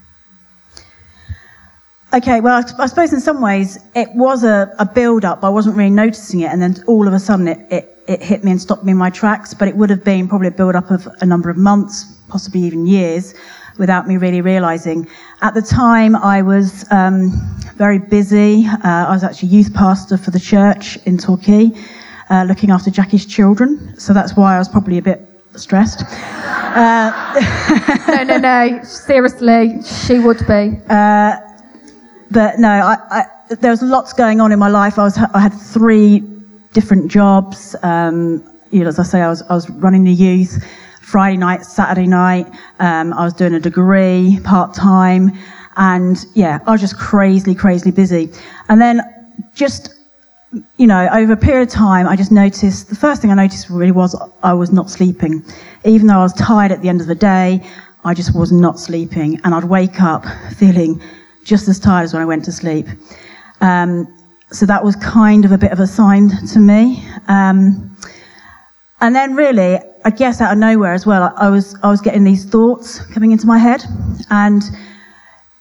[2.14, 5.44] Okay, well, I, I suppose in some ways it was a, a build up.
[5.44, 8.44] I wasn't really noticing it, and then all of a sudden it, it, it hit
[8.44, 9.54] me and stopped me in my tracks.
[9.54, 12.62] But it would have been probably a build up of a number of months, possibly
[12.62, 13.34] even years,
[13.78, 15.08] without me really realizing.
[15.42, 17.32] At the time, I was um,
[17.76, 18.66] very busy.
[18.68, 21.72] Uh, I was actually youth pastor for the church in Torquay
[22.30, 23.94] uh, looking after Jackie's children.
[24.00, 26.04] So that's why I was probably a bit stressed.
[26.04, 27.12] Uh,
[28.08, 28.84] no, no, no.
[28.84, 30.80] Seriously, she would be.
[30.90, 31.38] Uh,
[32.32, 34.98] but no, I, I, there was lots going on in my life.
[34.98, 36.24] I was, I had three
[36.74, 37.76] different jobs.
[37.84, 40.64] Um, you know, as I say, I was, I was running the youth.
[41.04, 42.48] Friday night, Saturday night.
[42.80, 45.32] Um, I was doing a degree part time,
[45.78, 48.32] and yeah, I was just crazily, crazily busy.
[48.70, 49.02] And then
[49.54, 49.94] just
[50.78, 53.70] you know, over a period of time, I just noticed the first thing I noticed
[53.70, 55.44] really was I was not sleeping.
[55.84, 57.66] Even though I was tired at the end of the day,
[58.06, 59.40] I just was not sleeping.
[59.44, 60.26] And I'd wake up
[60.58, 61.02] feeling
[61.44, 62.88] just as tired as when I went to sleep.
[63.62, 64.08] Um,
[64.52, 67.04] so that was kind of a bit of a sign to me.
[67.28, 67.98] Um,
[69.02, 72.24] and then, really, I guess out of nowhere as well, I was, I was getting
[72.24, 73.84] these thoughts coming into my head.
[74.30, 74.62] And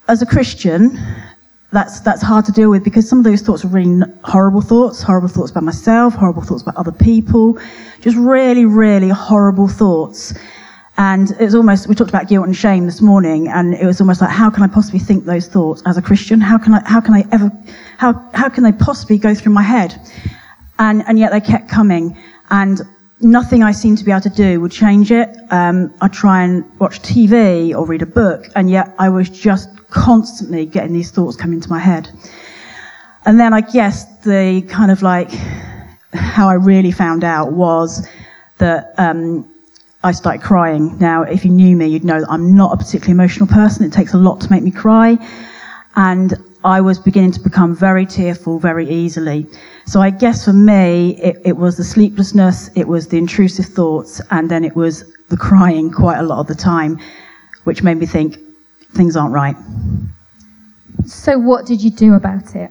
[0.09, 0.99] as a Christian,
[1.73, 5.03] that's that's hard to deal with because some of those thoughts are really horrible thoughts,
[5.03, 7.59] horrible thoughts about myself, horrible thoughts about other people,
[8.01, 10.35] just really, really horrible thoughts.
[10.99, 14.01] And it was almost we talked about guilt and shame this morning, and it was
[14.01, 16.41] almost like how can I possibly think those thoughts as a Christian?
[16.41, 17.51] How can I how can I ever
[17.97, 19.99] how how can they possibly go through my head?
[20.79, 22.15] And and yet they kept coming,
[22.51, 22.83] and
[23.23, 25.29] nothing I seemed to be able to do would change it.
[25.51, 29.69] Um, I'd try and watch TV or read a book, and yet I was just
[29.91, 32.09] constantly getting these thoughts come into my head.
[33.25, 35.31] And then I guess the kind of like
[36.13, 38.07] how I really found out was
[38.59, 39.49] that um,
[40.03, 40.99] I started crying.
[40.99, 43.87] Now, if you knew me, you'd know that I'm not a particularly emotional person.
[43.87, 45.17] It takes a lot to make me cry.
[45.95, 49.47] And I was beginning to become very tearful very easily.
[49.87, 54.21] So I guess for me, it, it, was the sleeplessness, it was the intrusive thoughts,
[54.31, 57.01] and then it was the crying quite a lot of the time,
[57.65, 58.39] which made me think,
[58.93, 59.57] things aren't right.
[61.07, 62.71] So, what did you do about it?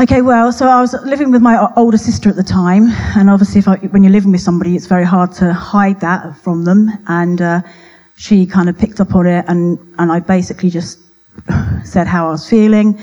[0.00, 3.62] Okay, well, so I was living with my older sister at the time, and obviously,
[3.66, 6.90] I, when you're living with somebody, it's very hard to hide that from them.
[7.06, 7.60] And uh,
[8.16, 10.98] she kind of picked up on it, and, and I basically just
[11.84, 12.98] said how I was feeling.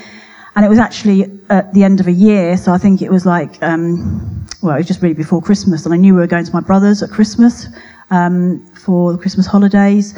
[0.58, 3.28] And it was actually at the end of a year, so I think it was
[3.28, 6.46] like, um, well, it was just really before Christmas, and I knew we were going
[6.46, 7.68] to my brother's at Christmas
[8.10, 10.18] um, for the Christmas holidays.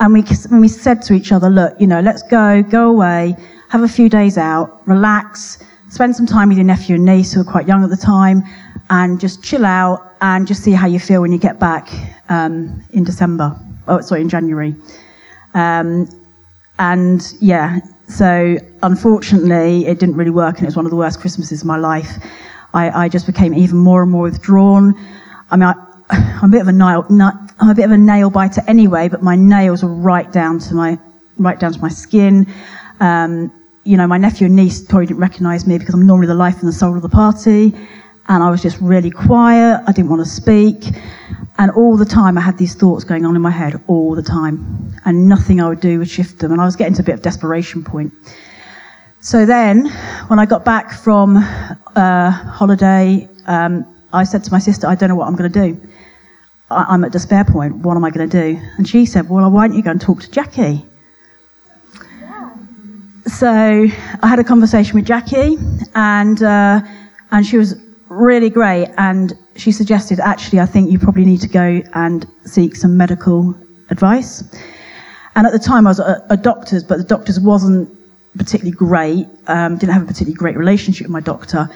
[0.00, 3.36] And we, when we said to each other, look, you know, let's go, go away,
[3.68, 5.58] have a few days out, relax,
[5.90, 8.42] spend some time with your nephew and niece who are quite young at the time,
[8.88, 11.90] and just chill out and just see how you feel when you get back
[12.30, 13.54] um, in December.
[13.86, 14.74] Oh, sorry, in January.
[15.52, 16.08] Um,
[16.78, 21.20] and yeah, so unfortunately, it didn't really work, and it was one of the worst
[21.20, 22.08] Christmases of my life.
[22.74, 24.94] I, I just became even more and more withdrawn.
[25.50, 25.74] I mean, I,
[26.42, 27.06] I'm a bit of a nail,
[27.60, 30.74] I'm a bit of a nail biter anyway, but my nails were right down to
[30.74, 30.98] my,
[31.36, 32.46] right down to my skin.
[33.00, 33.52] Um,
[33.84, 36.58] you know, my nephew and niece probably didn't recognise me because I'm normally the life
[36.60, 37.74] and the soul of the party.
[38.28, 39.82] And I was just really quiet.
[39.86, 40.94] I didn't want to speak.
[41.58, 44.22] And all the time I had these thoughts going on in my head all the
[44.22, 44.94] time.
[45.04, 46.52] And nothing I would do would shift them.
[46.52, 48.12] And I was getting to a bit of desperation point.
[49.20, 49.86] So then,
[50.28, 55.08] when I got back from uh, holiday, um, I said to my sister, I don't
[55.08, 55.88] know what I'm going to do.
[56.70, 57.76] I- I'm at despair point.
[57.76, 58.60] What am I going to do?
[58.76, 60.84] And she said, Well, why don't you go and talk to Jackie?
[63.26, 65.58] So I had a conversation with Jackie,
[65.94, 66.80] and uh,
[67.30, 67.74] and she was
[68.08, 68.88] really great.
[68.96, 73.54] And she suggested, actually, I think you probably need to go and seek some medical
[73.90, 74.42] advice.
[75.34, 77.88] And at the time, I was a doctor's, but the doctor's wasn't
[78.36, 79.26] particularly great.
[79.46, 81.68] Um, didn't have a particularly great relationship with my doctor.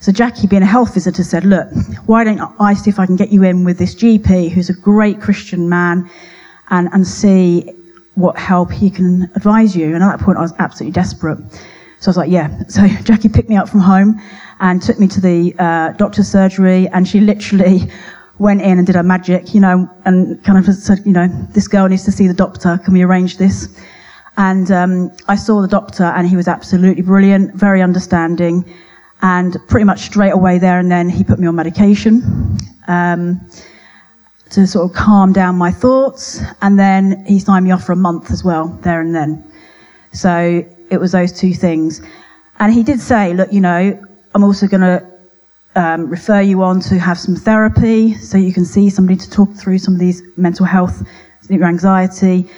[0.00, 1.68] So Jackie, being a health visitor, said, "Look,
[2.06, 4.74] why don't I see if I can get you in with this GP, who's a
[4.74, 6.08] great Christian man,
[6.70, 7.70] and and see
[8.14, 11.38] what help he can advise you." And at that point, I was absolutely desperate.
[12.00, 14.20] So I was like, "Yeah." So Jackie picked me up from home
[14.60, 17.90] and took me to the uh, doctor's surgery, and she literally
[18.38, 21.68] went in and did her magic, you know, and kind of said, you know, this
[21.68, 22.78] girl needs to see the doctor.
[22.84, 23.68] Can we arrange this?
[24.36, 28.64] And um, I saw the doctor, and he was absolutely brilliant, very understanding,
[29.22, 32.56] and pretty much straight away there and then he put me on medication
[32.88, 33.38] um,
[34.50, 37.96] to sort of calm down my thoughts, and then he signed me off for a
[37.96, 39.44] month as well there and then.
[40.12, 42.02] So it was those two things,
[42.58, 44.02] and he did say, look, you know,
[44.34, 45.10] I'm also going to
[45.74, 49.52] um, refer you on to have some therapy so you can see somebody to talk
[49.54, 51.02] through some of these mental health,
[51.48, 52.48] your anxiety.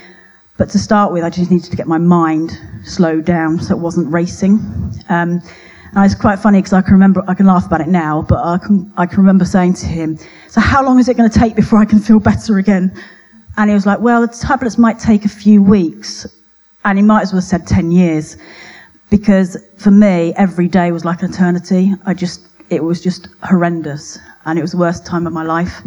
[0.58, 3.80] But to start with, I just needed to get my mind slowed down so it
[3.80, 4.60] wasn't racing.
[5.08, 5.42] Um,
[5.94, 8.44] and it's quite funny because I can remember, I can laugh about it now, but
[8.44, 10.18] I can, I can remember saying to him,
[10.48, 12.92] So, how long is it going to take before I can feel better again?
[13.58, 16.26] And he was like, Well, the tablets might take a few weeks.
[16.84, 18.36] And he might as well have said 10 years.
[19.12, 21.92] Because for me, every day was like an eternity.
[22.06, 24.18] I just, it was just horrendous.
[24.46, 25.82] And it was the worst time of my life.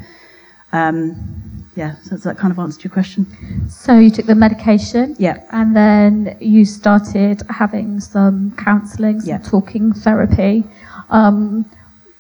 [0.74, 3.26] Um, yeah, so does that kind of answer your question?
[3.68, 5.16] So you took the medication.
[5.18, 5.44] Yeah.
[5.52, 9.38] And then you started having some counselling, some Yeah.
[9.40, 10.64] talking therapy.
[11.10, 11.66] Um,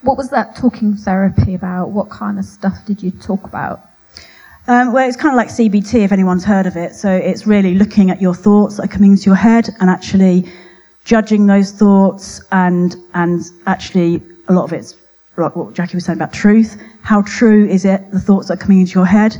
[0.01, 1.91] what was that talking therapy about?
[1.91, 3.79] What kind of stuff did you talk about?
[4.67, 6.95] Um, well, it's kind of like CBT, if anyone's heard of it.
[6.95, 10.51] So it's really looking at your thoughts that are coming into your head and actually
[11.05, 14.95] judging those thoughts and and actually a lot of it's
[15.37, 16.81] like what Jackie was saying about truth.
[17.01, 19.37] How true is it the thoughts that are coming into your head,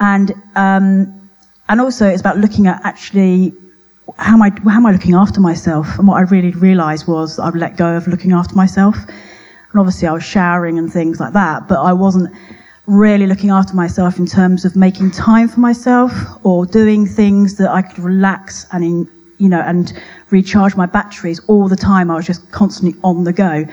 [0.00, 1.30] and um,
[1.68, 3.54] and also it's about looking at actually
[4.18, 5.98] how am I how am I looking after myself?
[5.98, 8.96] And what I really realised was I've let go of looking after myself.
[9.06, 12.34] And obviously I was showering and things like that, but I wasn't
[12.86, 16.12] really looking after myself in terms of making time for myself
[16.44, 19.92] or doing things that I could relax and in, you know and
[20.30, 22.10] recharge my batteries all the time.
[22.10, 23.64] I was just constantly on the go,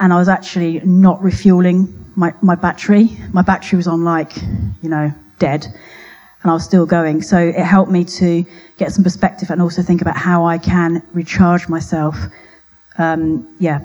[0.00, 3.16] and I was actually not refueling my, my battery.
[3.32, 4.36] My battery was on like
[4.82, 5.66] you know dead,
[6.42, 7.22] and I was still going.
[7.22, 8.44] So it helped me to
[8.76, 12.16] get some perspective and also think about how I can recharge myself.
[12.98, 13.80] Um, yeah.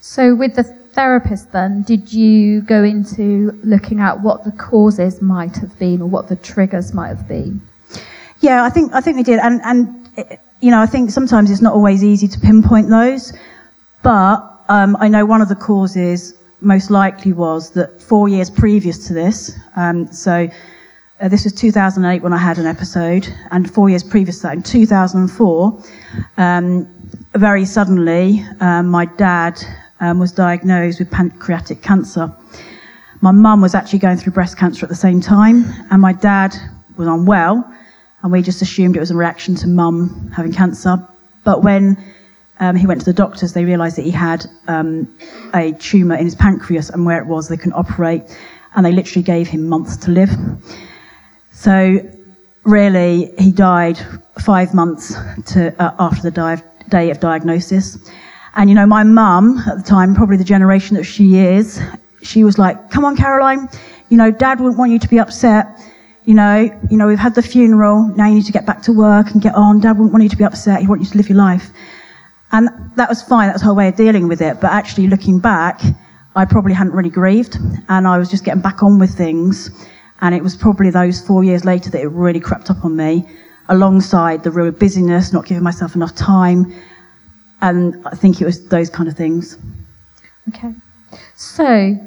[0.00, 5.56] So with the therapist then, did you go into looking at what the causes might
[5.56, 7.60] have been or what the triggers might have been?
[8.40, 10.03] Yeah, I think I think we did, and and
[10.60, 13.32] you know I think sometimes it's not always easy to pinpoint those,
[14.02, 19.06] but um, I know one of the causes most likely was that four years previous
[19.08, 20.48] to this, um, so
[21.20, 24.56] uh, this was 2008 when I had an episode, and four years previous to that,
[24.56, 25.82] in 2004,
[26.38, 26.86] um,
[27.34, 29.60] very suddenly, um, my dad
[30.00, 32.34] um, was diagnosed with pancreatic cancer.
[33.20, 36.54] My mum was actually going through breast cancer at the same time, and my dad
[36.96, 37.64] was unwell,
[38.24, 40.96] and we just assumed it was a reaction to mum having cancer.
[41.44, 42.02] But when
[42.58, 45.14] um, he went to the doctors, they realised that he had um,
[45.52, 48.22] a tumour in his pancreas, and where it was, they couldn't operate,
[48.74, 50.30] and they literally gave him months to live.
[51.52, 52.00] So,
[52.64, 53.98] really, he died
[54.42, 55.14] five months
[55.52, 57.98] to, uh, after the di- day of diagnosis.
[58.56, 61.78] And you know, my mum at the time, probably the generation that she is,
[62.22, 63.68] she was like, "Come on, Caroline,
[64.08, 65.78] you know, Dad wouldn't want you to be upset.
[66.24, 66.56] You know,
[66.90, 68.08] you know, we've had the funeral.
[68.16, 69.80] Now you need to get back to work and get on.
[69.80, 70.80] Dad wouldn't want you to be upset.
[70.80, 71.70] He wants you to live your life."
[72.52, 73.48] And that was fine.
[73.48, 74.60] That was her way of dealing with it.
[74.60, 75.82] But actually, looking back,
[76.36, 77.58] I probably hadn't really grieved,
[77.88, 79.70] and I was just getting back on with things.
[80.20, 83.26] And it was probably those four years later that it really crept up on me,
[83.68, 86.72] alongside the real busyness, not giving myself enough time.
[87.60, 89.58] And I think it was those kind of things.
[90.48, 90.72] Okay.
[91.34, 91.98] So,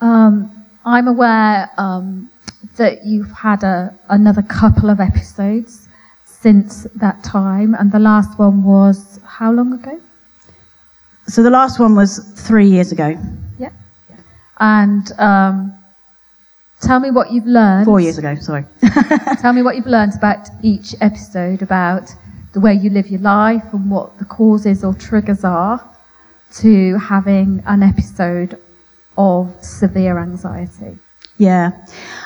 [0.00, 2.30] um, I'm aware um,
[2.78, 5.88] that you've had a, another couple of episodes
[6.24, 10.00] since that time, and the last one was how long ago?
[11.26, 13.08] So the last one was three years ago,
[13.58, 13.70] Yeah.
[14.60, 15.74] And um,
[16.80, 17.84] tell me what you've learned.
[17.84, 18.64] four years ago, sorry.
[19.40, 22.10] Tell me what you've learned about each episode about
[22.54, 25.78] the way you live your life and what the causes or triggers are
[26.54, 28.58] to having an episode
[29.18, 30.98] of severe anxiety.
[31.38, 31.70] Yeah.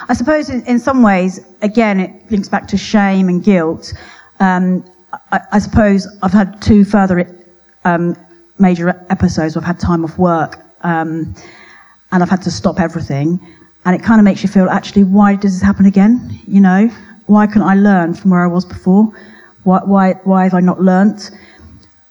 [0.08, 3.92] I suppose in, in some ways, again, it links back to shame and guilt.
[4.40, 4.84] Um,
[5.30, 7.28] I, I, suppose I've had two further
[7.84, 8.16] um,
[8.58, 11.34] major episodes I've had time off work um,
[12.10, 13.38] and I've had to stop everything.
[13.84, 16.40] And it kind of makes you feel, actually, why does this happen again?
[16.46, 16.88] You know,
[17.26, 19.12] why can't I learn from where I was before?
[19.64, 21.30] Why, why, why have I not learnt?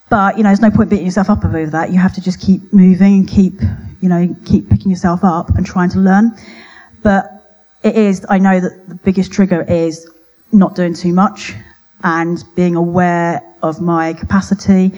[0.10, 1.92] But, you know, there's no point beating yourself up over that.
[1.92, 3.54] You have to just keep moving and keep,
[4.02, 6.38] you know, keep picking yourself up and trying to learn.
[7.04, 10.10] But it is, I know that the biggest trigger is
[10.52, 11.54] not doing too much
[12.04, 14.92] and being aware of my capacity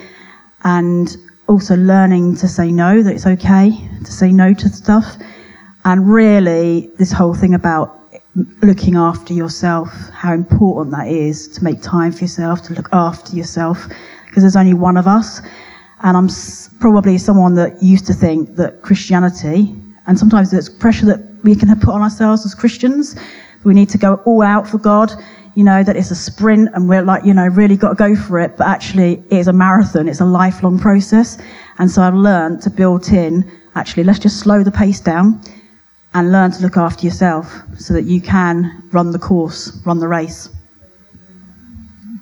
[0.63, 1.15] and
[1.47, 3.71] also learning to say no, that it's okay
[4.03, 5.17] to say no to stuff.
[5.85, 7.99] And really, this whole thing about
[8.61, 13.35] looking after yourself, how important that is to make time for yourself, to look after
[13.35, 13.87] yourself,
[14.25, 15.41] because there's only one of us.
[16.01, 16.29] And I'm
[16.79, 19.75] probably someone that used to think that Christianity,
[20.07, 23.15] and sometimes there's pressure that we can put on ourselves as Christians,
[23.63, 25.11] we need to go all out for God,
[25.55, 28.15] you know, that it's a sprint and we're like, you know, really got to go
[28.15, 28.57] for it.
[28.57, 31.37] But actually, it is a marathon, it's a lifelong process.
[31.77, 35.41] And so I've learned to build in, actually, let's just slow the pace down
[36.13, 40.07] and learn to look after yourself so that you can run the course, run the
[40.07, 40.49] race.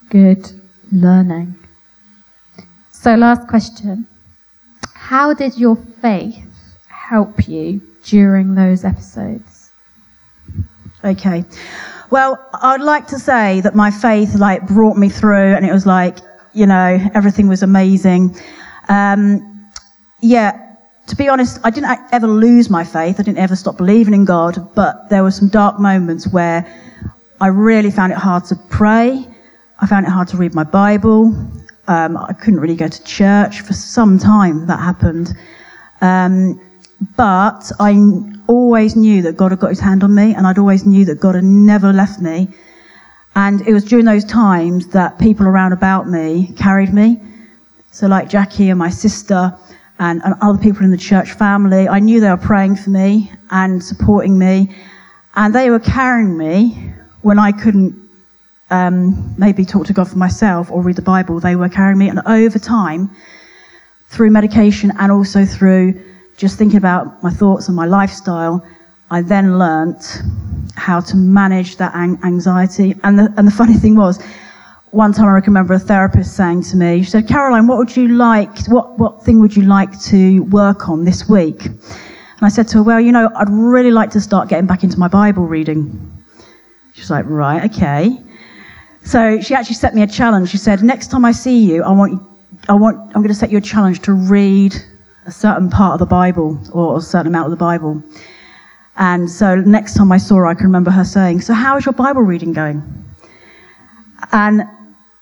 [0.09, 0.51] Good
[0.91, 1.55] learning.
[2.91, 4.07] So, last question
[4.93, 6.45] How did your faith
[6.87, 9.71] help you during those episodes?
[11.03, 11.43] Okay.
[12.11, 15.85] Well, I'd like to say that my faith like brought me through and it was
[15.85, 16.17] like,
[16.53, 18.35] you know, everything was amazing.
[18.89, 19.71] Um,
[20.21, 20.75] yeah,
[21.07, 23.19] to be honest, I didn't ever lose my faith.
[23.19, 26.65] I didn't ever stop believing in God, but there were some dark moments where
[27.39, 29.25] I really found it hard to pray.
[29.79, 31.33] I found it hard to read my Bible.
[31.87, 34.67] Um, I couldn't really go to church for some time.
[34.67, 35.33] That happened.
[36.01, 36.61] Um,
[37.17, 37.99] but I
[38.47, 41.19] always knew that God had got his hand on me, and I'd always knew that
[41.19, 42.47] God had never left me.
[43.35, 47.19] And it was during those times that people around about me carried me.
[47.91, 49.53] So, like Jackie and my sister
[49.99, 53.31] and, and other people in the church family, I knew they were praying for me
[53.49, 54.75] and supporting me.
[55.35, 57.95] And they were carrying me when I couldn't
[58.69, 61.39] um, maybe talk to God for myself or read the Bible.
[61.39, 62.09] They were carrying me.
[62.09, 63.09] And over time,
[64.07, 65.93] through medication and also through
[66.37, 68.65] just thinking about my thoughts and my lifestyle,
[69.09, 70.21] I then learnt
[70.75, 72.95] how to manage that anxiety.
[73.03, 74.23] And the, and the funny thing was,
[74.91, 78.09] one time I remember a therapist saying to me, she said, Caroline, what would you
[78.09, 81.65] like, what, what thing would you like to work on this week?
[81.65, 84.83] And I said to her, well, you know, I'd really like to start getting back
[84.83, 86.23] into my Bible reading.
[86.93, 88.17] She was like, right, okay.
[89.03, 90.49] So she actually set me a challenge.
[90.49, 92.21] She said, next time I see you, I want,
[92.67, 94.75] I want, I'm going to set you a challenge to read
[95.25, 98.01] a certain part of the Bible or a certain amount of the Bible.
[98.97, 101.85] And so next time I saw her, I can remember her saying, So, how is
[101.85, 102.83] your Bible reading going?
[104.31, 104.63] And,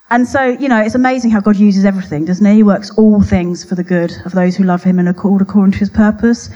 [0.10, 2.56] and so, you know, it's amazing how God uses everything, doesn't he?
[2.56, 5.42] He works all things for the good of those who love him and are called
[5.42, 6.50] according to his purpose.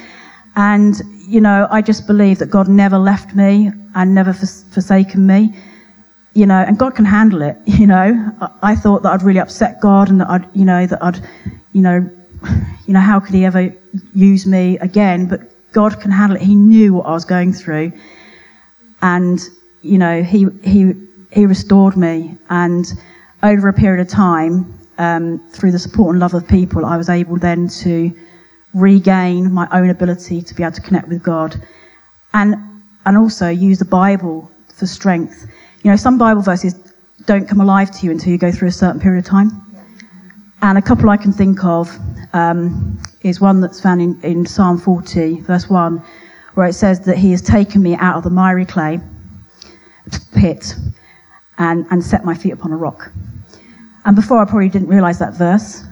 [0.56, 0.96] And,
[1.28, 5.56] you know, I just believe that God never left me and never forsaken me.
[6.36, 7.58] You know, and God can handle it.
[7.68, 8.32] You know,
[8.62, 11.20] I thought that I'd really upset God and that I'd, you know, that I'd,
[11.74, 12.10] you know,
[12.86, 13.74] you know, how could he ever
[14.14, 15.28] use me again?
[15.28, 15.42] But
[15.74, 16.44] God can handle it.
[16.44, 17.92] He knew what I was going through.
[19.02, 19.40] And,
[19.82, 20.94] you know, he, he,
[21.32, 22.38] he restored me.
[22.50, 22.86] And
[23.42, 27.10] over a period of time, um, through the support and love of people, I was
[27.10, 28.16] able then to
[28.74, 31.56] regain my own ability to be able to connect with God.
[32.34, 32.56] And,
[33.06, 35.48] and also use the Bible for strength.
[35.84, 36.76] You know, some Bible verses
[37.26, 39.52] don't come alive to you until you go through a certain period of time.
[40.62, 41.98] And a couple I can think of
[42.34, 46.04] um, is one that's found in, in Psalm 40, verse 1,
[46.56, 49.00] where it says that He has taken me out of the miry clay
[50.34, 50.76] pit
[51.58, 53.12] and, and set my feet upon a rock.
[54.06, 55.84] And before I probably didn't realize that verse.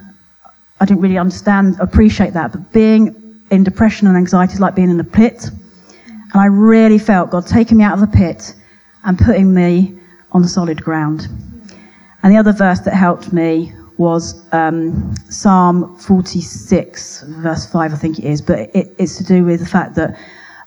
[0.80, 2.52] I didn't really understand, appreciate that.
[2.52, 3.16] But being
[3.52, 5.50] in depression and anxiety is like being in a pit.
[5.98, 8.56] And I really felt God taking me out of the pit
[9.04, 9.98] and putting me
[10.32, 11.28] on solid ground.
[12.24, 18.18] And the other verse that helped me was um, Psalm 46, verse 5, I think
[18.18, 20.18] it is, but it, it's to do with the fact that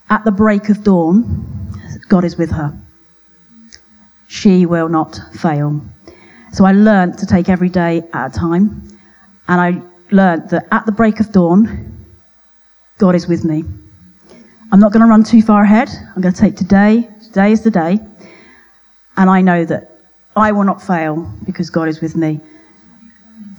[0.09, 1.45] at the break of dawn,
[2.09, 2.73] God is with her.
[4.29, 5.81] She will not fail.
[6.53, 8.83] So I learned to take every day at a time,
[9.49, 9.83] and I
[10.13, 12.07] learned that at the break of dawn,
[12.99, 13.65] God is with me.
[14.71, 15.89] I'm not going to run too far ahead.
[16.15, 17.09] I'm going to take today.
[17.25, 17.99] Today is the day.
[19.17, 19.91] And I know that
[20.37, 22.41] I will not fail because God is with me.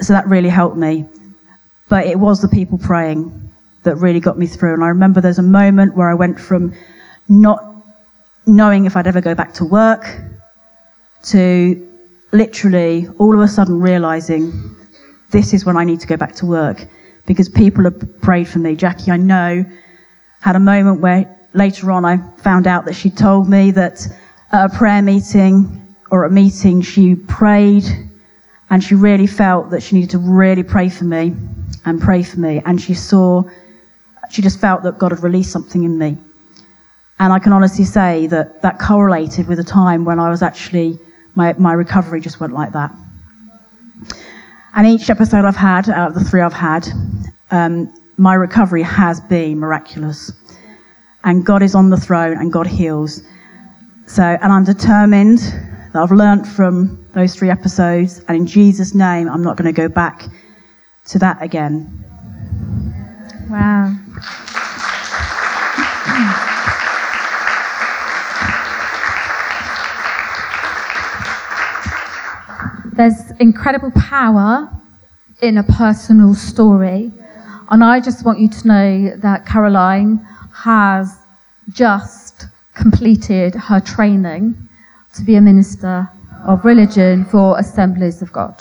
[0.01, 1.05] So that really helped me.
[1.87, 3.51] But it was the people praying
[3.83, 4.73] that really got me through.
[4.73, 6.73] And I remember there's a moment where I went from
[7.29, 7.63] not
[8.45, 10.05] knowing if I'd ever go back to work
[11.23, 11.81] to
[12.31, 14.75] literally all of a sudden realizing
[15.31, 16.85] this is when I need to go back to work
[17.25, 18.75] because people have prayed for me.
[18.75, 19.65] Jackie, I know,
[20.41, 24.07] had a moment where later on I found out that she told me that
[24.51, 27.85] at a prayer meeting or a meeting she prayed
[28.69, 31.35] and she really felt that she needed to really pray for me
[31.85, 32.61] and pray for me.
[32.65, 33.43] And she saw,
[34.31, 36.17] she just felt that God had released something in me.
[37.19, 40.99] And I can honestly say that that correlated with a time when I was actually,
[41.35, 42.93] my, my recovery just went like that.
[44.75, 46.87] And each episode I've had, out of the three I've had,
[47.51, 50.31] um, my recovery has been miraculous.
[51.23, 53.21] And God is on the throne and God heals.
[54.07, 55.39] So, and I'm determined
[55.95, 58.19] that I've learnt from those three episodes.
[58.27, 60.25] And in Jesus' name, I'm not going to go back
[61.05, 62.03] to that again.
[63.49, 63.95] Wow.
[72.91, 74.69] There's incredible power
[75.41, 77.09] in a personal story.
[77.69, 80.17] And I just want you to know that Caroline
[80.53, 81.17] has
[81.71, 84.64] just completed her training
[85.15, 86.09] to be a minister
[86.45, 88.55] of religion for Assemblies of God.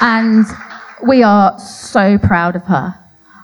[0.00, 0.44] And
[1.06, 2.94] we are so proud of her.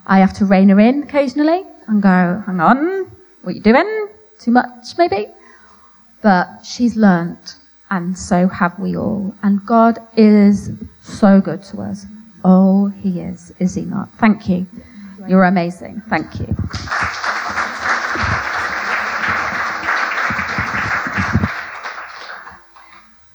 [0.07, 3.11] I have to rein her in occasionally and go, hang on,
[3.43, 4.09] what are you doing?
[4.43, 5.29] too much, maybe.
[6.21, 7.57] But she's learnt,
[7.91, 9.35] and so have we all.
[9.43, 10.71] And God is
[11.03, 12.07] so good to us.
[12.45, 14.09] Oh, He is, is He not?
[14.19, 14.67] Thank you.
[15.29, 16.03] You're amazing.
[16.09, 16.57] Thank you.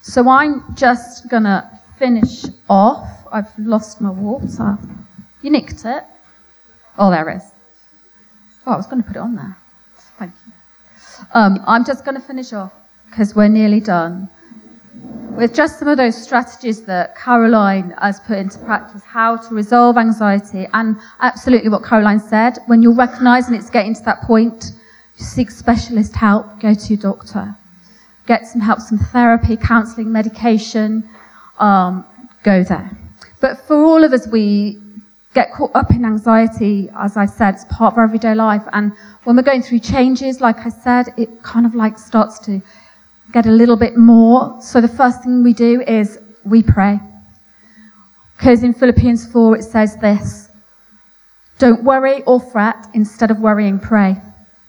[0.02, 1.68] So I'm just going to
[1.98, 3.08] finish off.
[3.30, 4.78] I've lost my water.
[5.42, 6.04] You nicked it.
[6.98, 7.42] Oh, there it is.
[8.66, 9.56] Oh, I was going to put it on there.
[10.18, 10.52] Thank you.
[11.34, 12.72] Um, I'm just going to finish off
[13.08, 14.28] because we're nearly done
[15.38, 19.96] with just some of those strategies that Caroline has put into practice, how to resolve
[19.96, 22.58] anxiety, and absolutely what Caroline said.
[22.66, 24.72] When you're recognizing it's getting to that point,
[25.14, 27.54] seek specialist help, go to your doctor,
[28.26, 31.08] get some help, some therapy, counseling, medication,
[31.58, 32.04] um,
[32.42, 32.90] go there.
[33.40, 34.78] But for all of us, we
[35.34, 38.62] get caught up in anxiety, as I said, it's part of our everyday life.
[38.72, 38.92] And
[39.22, 42.60] when we're going through changes, like I said, it kind of like starts to
[43.32, 44.60] get a little bit more.
[44.60, 47.00] So the first thing we do is we pray.
[48.36, 50.50] Because in Philippians 4 it says this
[51.58, 54.16] Don't worry or fret, instead of worrying, pray.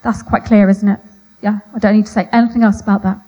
[0.02, 1.00] That's quite clear, isn't it?
[1.42, 3.20] Yeah, I don't need to say anything else about that.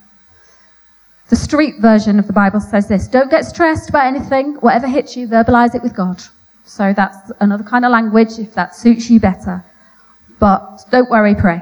[1.30, 4.56] The street version of the Bible says this Don't get stressed about anything.
[4.56, 6.22] Whatever hits you, verbalize it with God.
[6.66, 9.64] So that's another kind of language if that suits you better.
[10.40, 11.62] But don't worry, pray.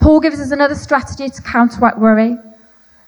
[0.00, 2.36] Paul gives us another strategy to counteract worry.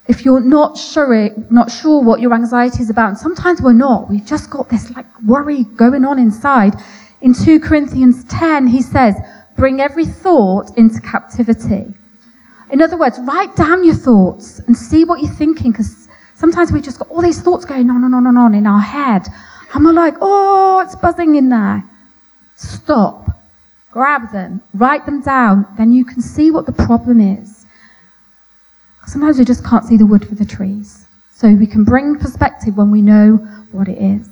[0.08, 4.10] If you're not sure, not sure what your anxiety is about, and sometimes we're not,
[4.10, 6.74] we've just got this like worry going on inside.
[7.20, 9.14] In 2 Corinthians 10, he says,
[9.56, 11.94] bring every thought into captivity.
[12.70, 16.82] In other words, write down your thoughts and see what you're thinking, because sometimes we've
[16.82, 19.26] just got all these thoughts going on and on and on in our head.
[19.72, 21.84] And we're like, oh, it's buzzing in there.
[22.56, 23.30] Stop.
[23.92, 24.62] Grab them.
[24.74, 25.66] Write them down.
[25.76, 27.66] Then you can see what the problem is.
[29.06, 31.06] Sometimes we just can't see the wood for the trees.
[31.32, 33.36] So we can bring perspective when we know
[33.70, 34.28] what it is.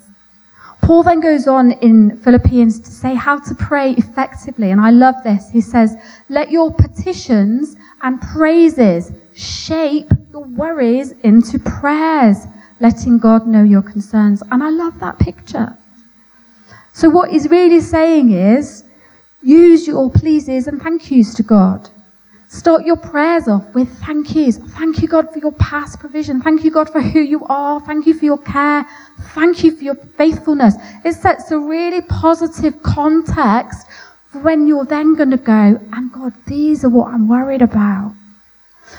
[0.81, 4.71] Paul then goes on in Philippians to say how to pray effectively.
[4.71, 5.51] And I love this.
[5.51, 5.95] He says,
[6.31, 12.47] let your petitions and praises shape your worries into prayers
[12.81, 14.43] letting God know your concerns.
[14.51, 15.77] And I love that picture.
[16.93, 18.85] So, what he's really saying is
[19.43, 21.89] use your pleases and thank yous to God.
[22.49, 24.59] Start your prayers off with thank yous.
[24.59, 26.41] Thank you, God, for your past provision.
[26.43, 27.81] Thank you, God, for who you are.
[27.81, 28.85] Thank you for your care.
[29.35, 30.75] Thank you for your faithfulness.
[31.05, 33.87] It sets a really positive context
[34.27, 38.15] for when you're then going to go, and God, these are what I'm worried about.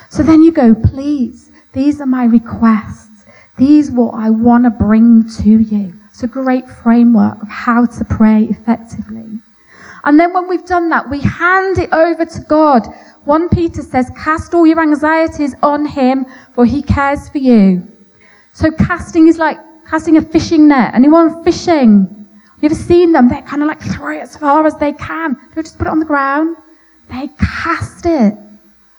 [0.10, 3.26] So then you go, please, these are my requests.
[3.58, 5.94] These what I want to bring to you.
[6.10, 9.40] It's a great framework of how to pray effectively.
[10.04, 12.88] And then when we've done that, we hand it over to God.
[13.26, 17.88] 1 Peter says, cast all your anxieties on him, for he cares for you.
[18.54, 20.94] So casting is like casting a fishing net.
[20.96, 22.28] Anyone fishing?
[22.62, 23.30] You ever seen them?
[23.30, 25.38] They kind of like throw it as far as they can.
[25.56, 26.58] They just put it on the ground.
[27.10, 28.38] They cast it.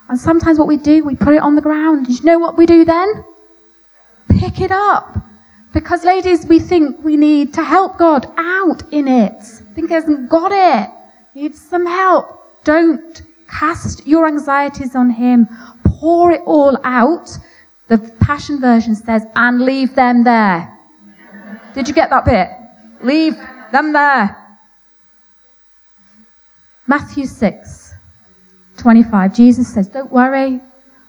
[0.09, 2.07] And sometimes what we do, we put it on the ground.
[2.07, 3.25] Do you know what we do then?
[4.29, 5.17] Pick it up.
[5.73, 9.62] Because ladies, we think we need to help God out in it.
[9.75, 10.91] Think he hasn't got it.
[11.35, 12.65] Needs some help.
[12.65, 15.49] Don't cast your anxieties on him.
[15.85, 17.31] Pour it all out.
[17.89, 20.79] The Passion Version says, and leave them there.
[21.75, 22.49] Did you get that bit?
[23.03, 23.37] Leave
[23.73, 24.37] them there.
[26.87, 27.95] Matthew 6,
[28.77, 29.35] 25.
[29.35, 30.61] Jesus says, Don't worry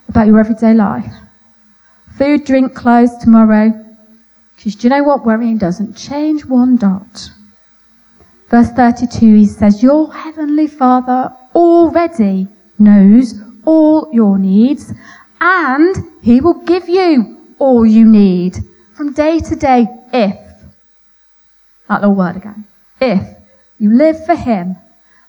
[0.07, 1.11] about your everyday life.
[2.17, 3.71] Food, drink, clothes tomorrow.
[4.55, 5.25] Because do you know what?
[5.25, 7.31] Worrying doesn't change one dot.
[8.49, 13.33] Verse 32, he says, Your heavenly Father already knows
[13.65, 14.93] all your needs,
[15.39, 18.57] and he will give you all you need
[18.95, 20.37] from day to day if,
[21.87, 22.65] that little word again,
[23.01, 23.27] if
[23.79, 24.75] you live for him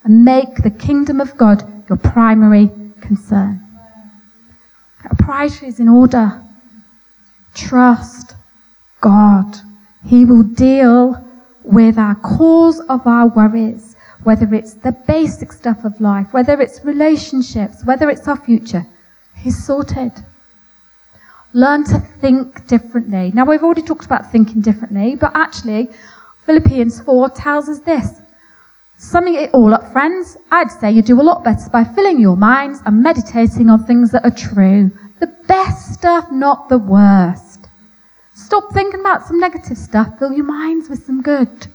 [0.05, 3.61] and make the kingdom of God your primary concern.
[5.05, 6.41] Our priorities in order.
[7.55, 8.35] Trust
[9.01, 9.57] God.
[10.07, 11.24] He will deal
[11.65, 16.85] with our cause of our worries, whether it's the basic stuff of life, whether it's
[16.85, 18.87] relationships, whether it's our future.
[19.37, 20.13] He's sorted.
[21.53, 23.33] Learn to think differently.
[23.35, 25.91] Now, we've already talked about thinking differently, but actually,
[26.47, 28.21] Philippians 4 tells us this.
[28.97, 32.37] Summing it all up, friends, I'd say you do a lot better by filling your
[32.37, 34.91] minds and meditating on things that are true.
[35.21, 37.44] The best stuff, not the worst.
[38.45, 40.19] Stop thinking about some negative stuff.
[40.19, 41.67] Fill your minds with some good.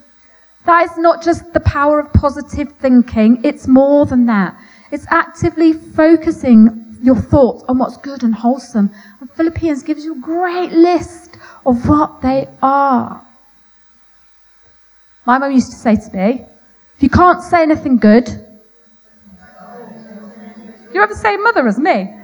[0.68, 4.56] That is not just the power of positive thinking, it's more than that.
[4.92, 8.92] It's actively focusing your thoughts on what's good and wholesome.
[9.20, 13.26] And Philippians gives you a great list of what they are.
[15.26, 16.46] My mum used to say to me,
[16.98, 18.30] if you can't say anything good,
[20.94, 22.14] you ever same mother as me?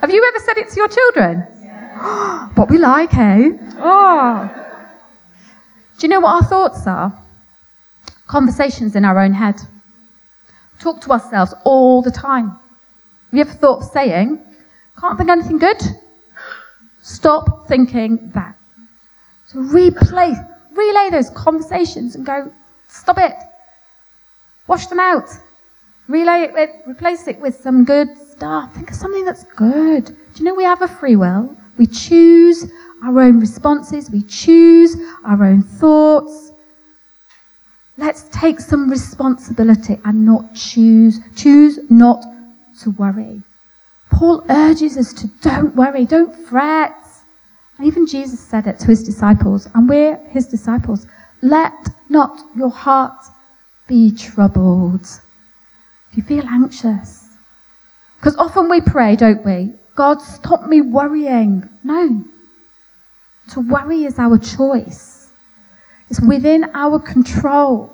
[0.00, 1.48] Have you ever said it to your children?
[2.54, 3.50] what we like, eh?
[3.78, 4.50] Oh.
[5.98, 7.16] Do you know what our thoughts are?
[8.26, 9.56] Conversations in our own head.
[10.80, 12.50] Talk to ourselves all the time.
[12.50, 14.40] Have you ever thought of saying,
[15.00, 15.80] can't think anything good?
[17.02, 18.56] Stop thinking that.
[19.46, 20.38] So replace,
[20.72, 22.52] relay those conversations and go,
[22.94, 23.34] Stop it.
[24.68, 25.28] Wash them out.
[26.08, 28.72] Relay it with, replace it with some good stuff.
[28.74, 30.06] Think of something that's good.
[30.06, 31.56] Do you know we have a free will?
[31.78, 32.70] We choose
[33.02, 34.10] our own responses.
[34.10, 36.52] We choose our own thoughts.
[37.96, 42.24] Let's take some responsibility and not choose, choose not
[42.80, 43.42] to worry.
[44.10, 46.96] Paul urges us to don't worry, don't fret.
[47.78, 51.06] And even Jesus said it to his disciples, and we're his disciples.
[51.42, 51.72] Let
[52.08, 53.18] not your heart
[53.86, 55.06] be troubled.
[56.10, 57.28] If you feel anxious,
[58.16, 59.72] because often we pray, don't we?
[59.96, 61.68] God, stop me worrying.
[61.82, 62.24] No.
[63.50, 65.28] To worry is our choice.
[66.10, 67.90] It's within our control.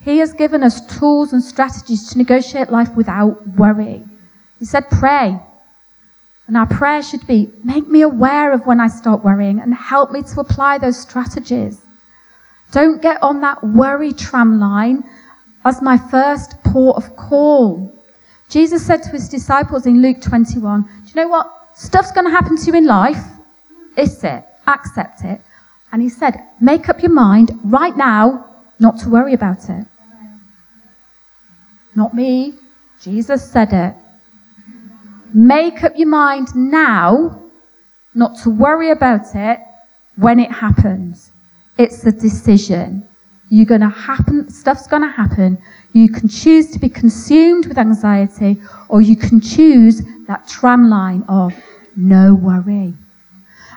[0.00, 4.02] He has given us tools and strategies to negotiate life without worry.
[4.58, 5.38] He said, pray.
[6.46, 10.10] And our prayer should be, make me aware of when I start worrying and help
[10.10, 11.80] me to apply those strategies.
[12.70, 15.04] Don't get on that worry tram line
[15.64, 17.93] as my first port of call.
[18.48, 21.50] Jesus said to his disciples in Luke 21, Do you know what?
[21.74, 23.22] Stuff's going to happen to you in life.
[23.96, 24.44] It's it.
[24.66, 25.40] Accept it.
[25.92, 28.48] And he said, Make up your mind right now
[28.78, 29.86] not to worry about it.
[31.94, 32.54] Not me.
[33.00, 33.94] Jesus said it.
[35.32, 37.40] Make up your mind now
[38.14, 39.60] not to worry about it
[40.16, 41.32] when it happens.
[41.78, 43.06] It's a decision.
[43.50, 45.58] You're going to happen, stuff's going to happen.
[45.94, 51.22] You can choose to be consumed with anxiety, or you can choose that tram line
[51.28, 51.54] of
[51.96, 52.92] no worry.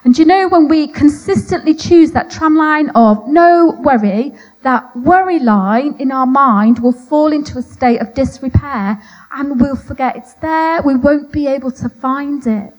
[0.03, 4.33] And you know, when we consistently choose that tram line of no worry,
[4.63, 8.99] that worry line in our mind will fall into a state of disrepair
[9.33, 10.81] and we'll forget it's there.
[10.81, 12.73] We won't be able to find it.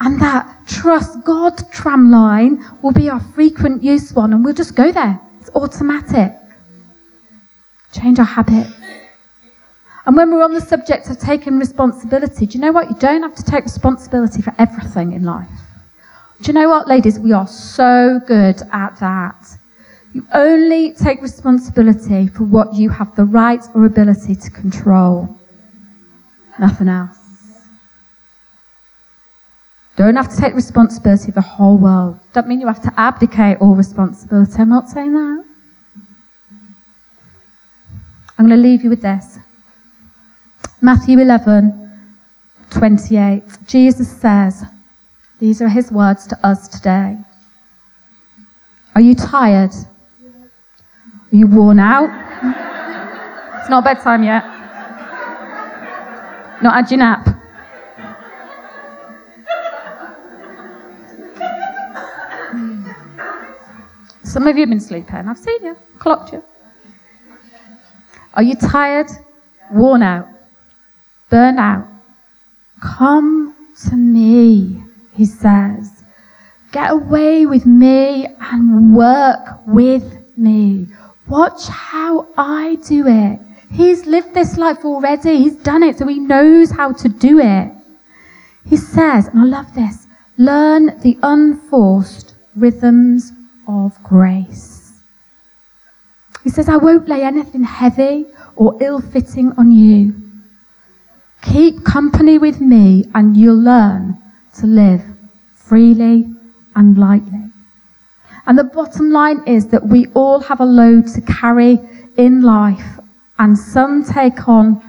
[0.00, 4.74] And that trust God tram line will be our frequent use one, and we'll just
[4.74, 5.20] go there.
[5.40, 6.32] It's automatic.
[7.94, 8.66] Change our habit.
[10.06, 12.90] And when we're on the subject of taking responsibility, do you know what?
[12.90, 15.48] You don't have to take responsibility for everything in life.
[16.42, 17.18] Do you know what, ladies?
[17.18, 19.58] We are so good at that.
[20.12, 25.38] You only take responsibility for what you have the right or ability to control.
[26.58, 27.18] Nothing else.
[29.96, 32.18] Don't have to take responsibility for the whole world.
[32.32, 34.54] Don't mean you have to abdicate all responsibility.
[34.58, 35.44] I'm not saying that.
[38.36, 39.38] I'm going to leave you with this.
[40.80, 41.90] Matthew 11,
[42.70, 43.42] 28.
[43.66, 44.64] Jesus says,
[45.38, 47.16] These are his words to us today.
[48.94, 49.72] Are you tired?
[49.72, 52.10] Are you worn out?
[53.60, 54.44] it's not bedtime yet.
[56.62, 57.28] Not had your nap.
[64.22, 65.14] Some of you have been sleeping.
[65.28, 66.42] I've seen you, clocked you.
[68.34, 69.06] Are you tired,
[69.72, 70.26] worn out,
[71.30, 71.86] burnt out?
[72.82, 73.54] Come
[73.88, 74.82] to me,
[75.14, 76.02] he says.
[76.72, 79.38] Get away with me and work
[79.68, 80.88] with me.
[81.28, 83.38] Watch how I do it.
[83.70, 85.38] He's lived this life already.
[85.38, 87.72] He's done it, so he knows how to do it.
[88.68, 90.08] He says, and I love this,
[90.38, 93.30] learn the unforced rhythms
[93.68, 94.73] of grace.
[96.44, 100.14] He says, I won't lay anything heavy or ill fitting on you.
[101.42, 104.18] Keep company with me and you'll learn
[104.58, 105.02] to live
[105.54, 106.26] freely
[106.76, 107.50] and lightly.
[108.46, 111.78] And the bottom line is that we all have a load to carry
[112.16, 113.00] in life,
[113.38, 114.82] and some take on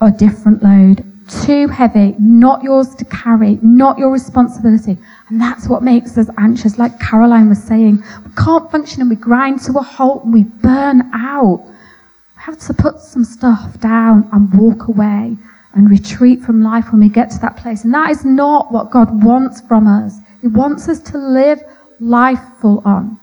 [0.00, 1.09] a different load.
[1.44, 4.98] Too heavy, not yours to carry, not your responsibility.
[5.28, 6.76] And that's what makes us anxious.
[6.76, 10.42] Like Caroline was saying, we can't function and we grind to a halt and we
[10.42, 11.62] burn out.
[11.64, 15.36] We have to put some stuff down and walk away
[15.74, 17.84] and retreat from life when we get to that place.
[17.84, 20.18] And that is not what God wants from us.
[20.40, 21.60] He wants us to live
[22.00, 23.20] life full on.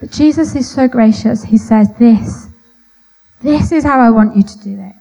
[0.00, 1.44] But Jesus is so gracious.
[1.44, 2.48] He says, This,
[3.40, 4.94] this is how I want you to do it.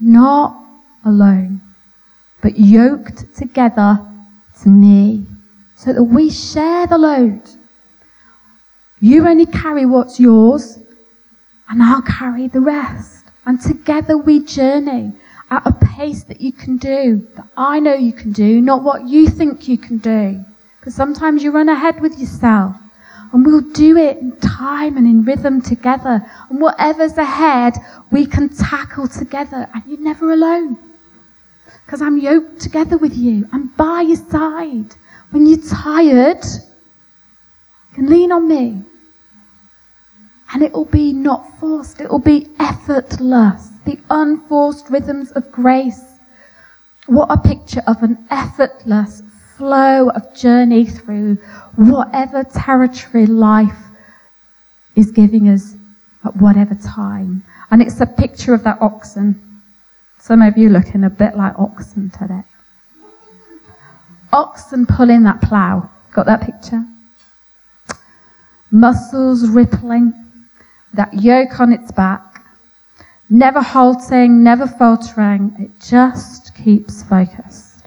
[0.00, 0.59] Not
[1.04, 1.60] alone,
[2.42, 3.98] but yoked together
[4.62, 5.26] to me,
[5.76, 7.42] so that we share the load.
[9.00, 10.78] You only carry what's yours,
[11.68, 13.24] and I'll carry the rest.
[13.46, 15.12] And together we journey
[15.50, 19.08] at a pace that you can do, that I know you can do, not what
[19.08, 20.44] you think you can do.
[20.78, 22.76] Because sometimes you run ahead with yourself.
[23.32, 26.20] And we'll do it in time and in rhythm together.
[26.48, 27.74] And whatever's ahead,
[28.10, 29.68] we can tackle together.
[29.72, 30.76] And you're never alone.
[31.90, 33.48] Because I'm yoked together with you.
[33.50, 34.94] I'm by your side.
[35.32, 38.84] When you're tired, you can lean on me.
[40.54, 43.70] And it will be not forced, it will be effortless.
[43.86, 46.00] The unforced rhythms of grace.
[47.06, 49.24] What a picture of an effortless
[49.56, 51.38] flow of journey through
[51.74, 53.82] whatever territory life
[54.94, 55.74] is giving us
[56.24, 57.42] at whatever time.
[57.72, 59.49] And it's a picture of that oxen.
[60.20, 62.42] Some of you looking a bit like oxen today.
[64.32, 65.90] Oxen pulling that plough.
[66.12, 66.84] Got that picture?
[68.70, 70.12] Muscles rippling,
[70.92, 72.44] that yoke on its back,
[73.30, 75.56] never halting, never faltering.
[75.58, 77.86] It just keeps focused.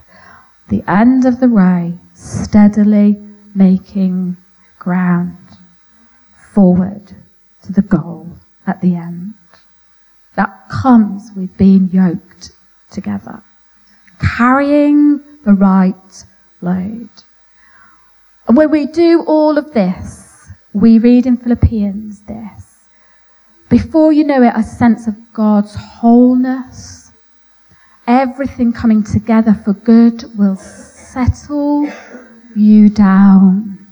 [0.69, 3.21] The end of the row, steadily
[3.53, 4.37] making
[4.79, 5.37] ground
[6.53, 7.15] forward
[7.61, 8.27] to the goal
[8.65, 9.35] at the end.
[10.35, 12.51] That comes with being yoked
[12.91, 13.41] together,
[14.19, 16.25] carrying the right
[16.61, 17.09] load.
[18.47, 22.87] And when we do all of this, we read in Philippians this.
[23.69, 27.11] Before you know it, a sense of God's wholeness,
[28.07, 31.89] everything coming together for good will settle
[32.55, 33.87] you down.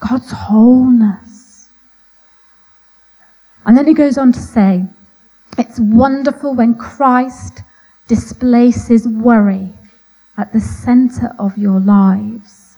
[0.00, 1.25] God's wholeness.
[3.66, 4.84] And then he goes on to say,
[5.58, 7.62] it's wonderful when Christ
[8.06, 9.70] displaces worry
[10.38, 12.76] at the center of your lives.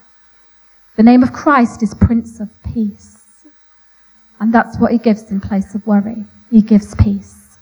[0.97, 3.19] The name of Christ is Prince of Peace.
[4.41, 6.25] And that's what he gives in place of worry.
[6.51, 7.59] He gives peace.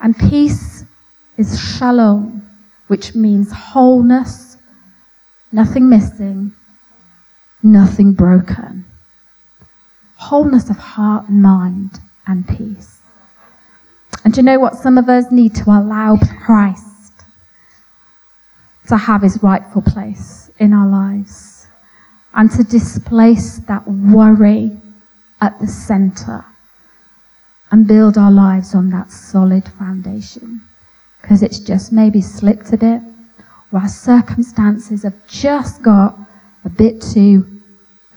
[0.00, 0.84] And peace
[1.36, 2.48] is shalom,
[2.86, 4.56] which means wholeness,
[5.50, 6.52] nothing missing,
[7.62, 8.84] nothing broken.
[10.16, 13.00] Wholeness of heart and mind and peace.
[14.24, 14.76] And you know what?
[14.76, 17.12] Some of us need to allow Christ
[18.88, 21.66] to have his rightful place in our lives
[22.34, 24.76] and to displace that worry
[25.40, 26.44] at the center
[27.70, 30.62] and build our lives on that solid foundation.
[31.20, 33.00] Because it's just maybe slipped a bit,
[33.72, 36.18] or our circumstances have just got
[36.64, 37.46] a bit too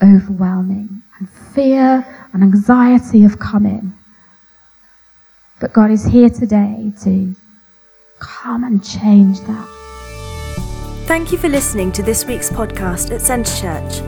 [0.02, 3.95] overwhelming, and fear and anxiety have come in.
[5.60, 7.34] But God is here today to
[8.18, 9.66] come and change that.
[11.06, 14.02] Thank you for listening to this week's podcast at Centre Church.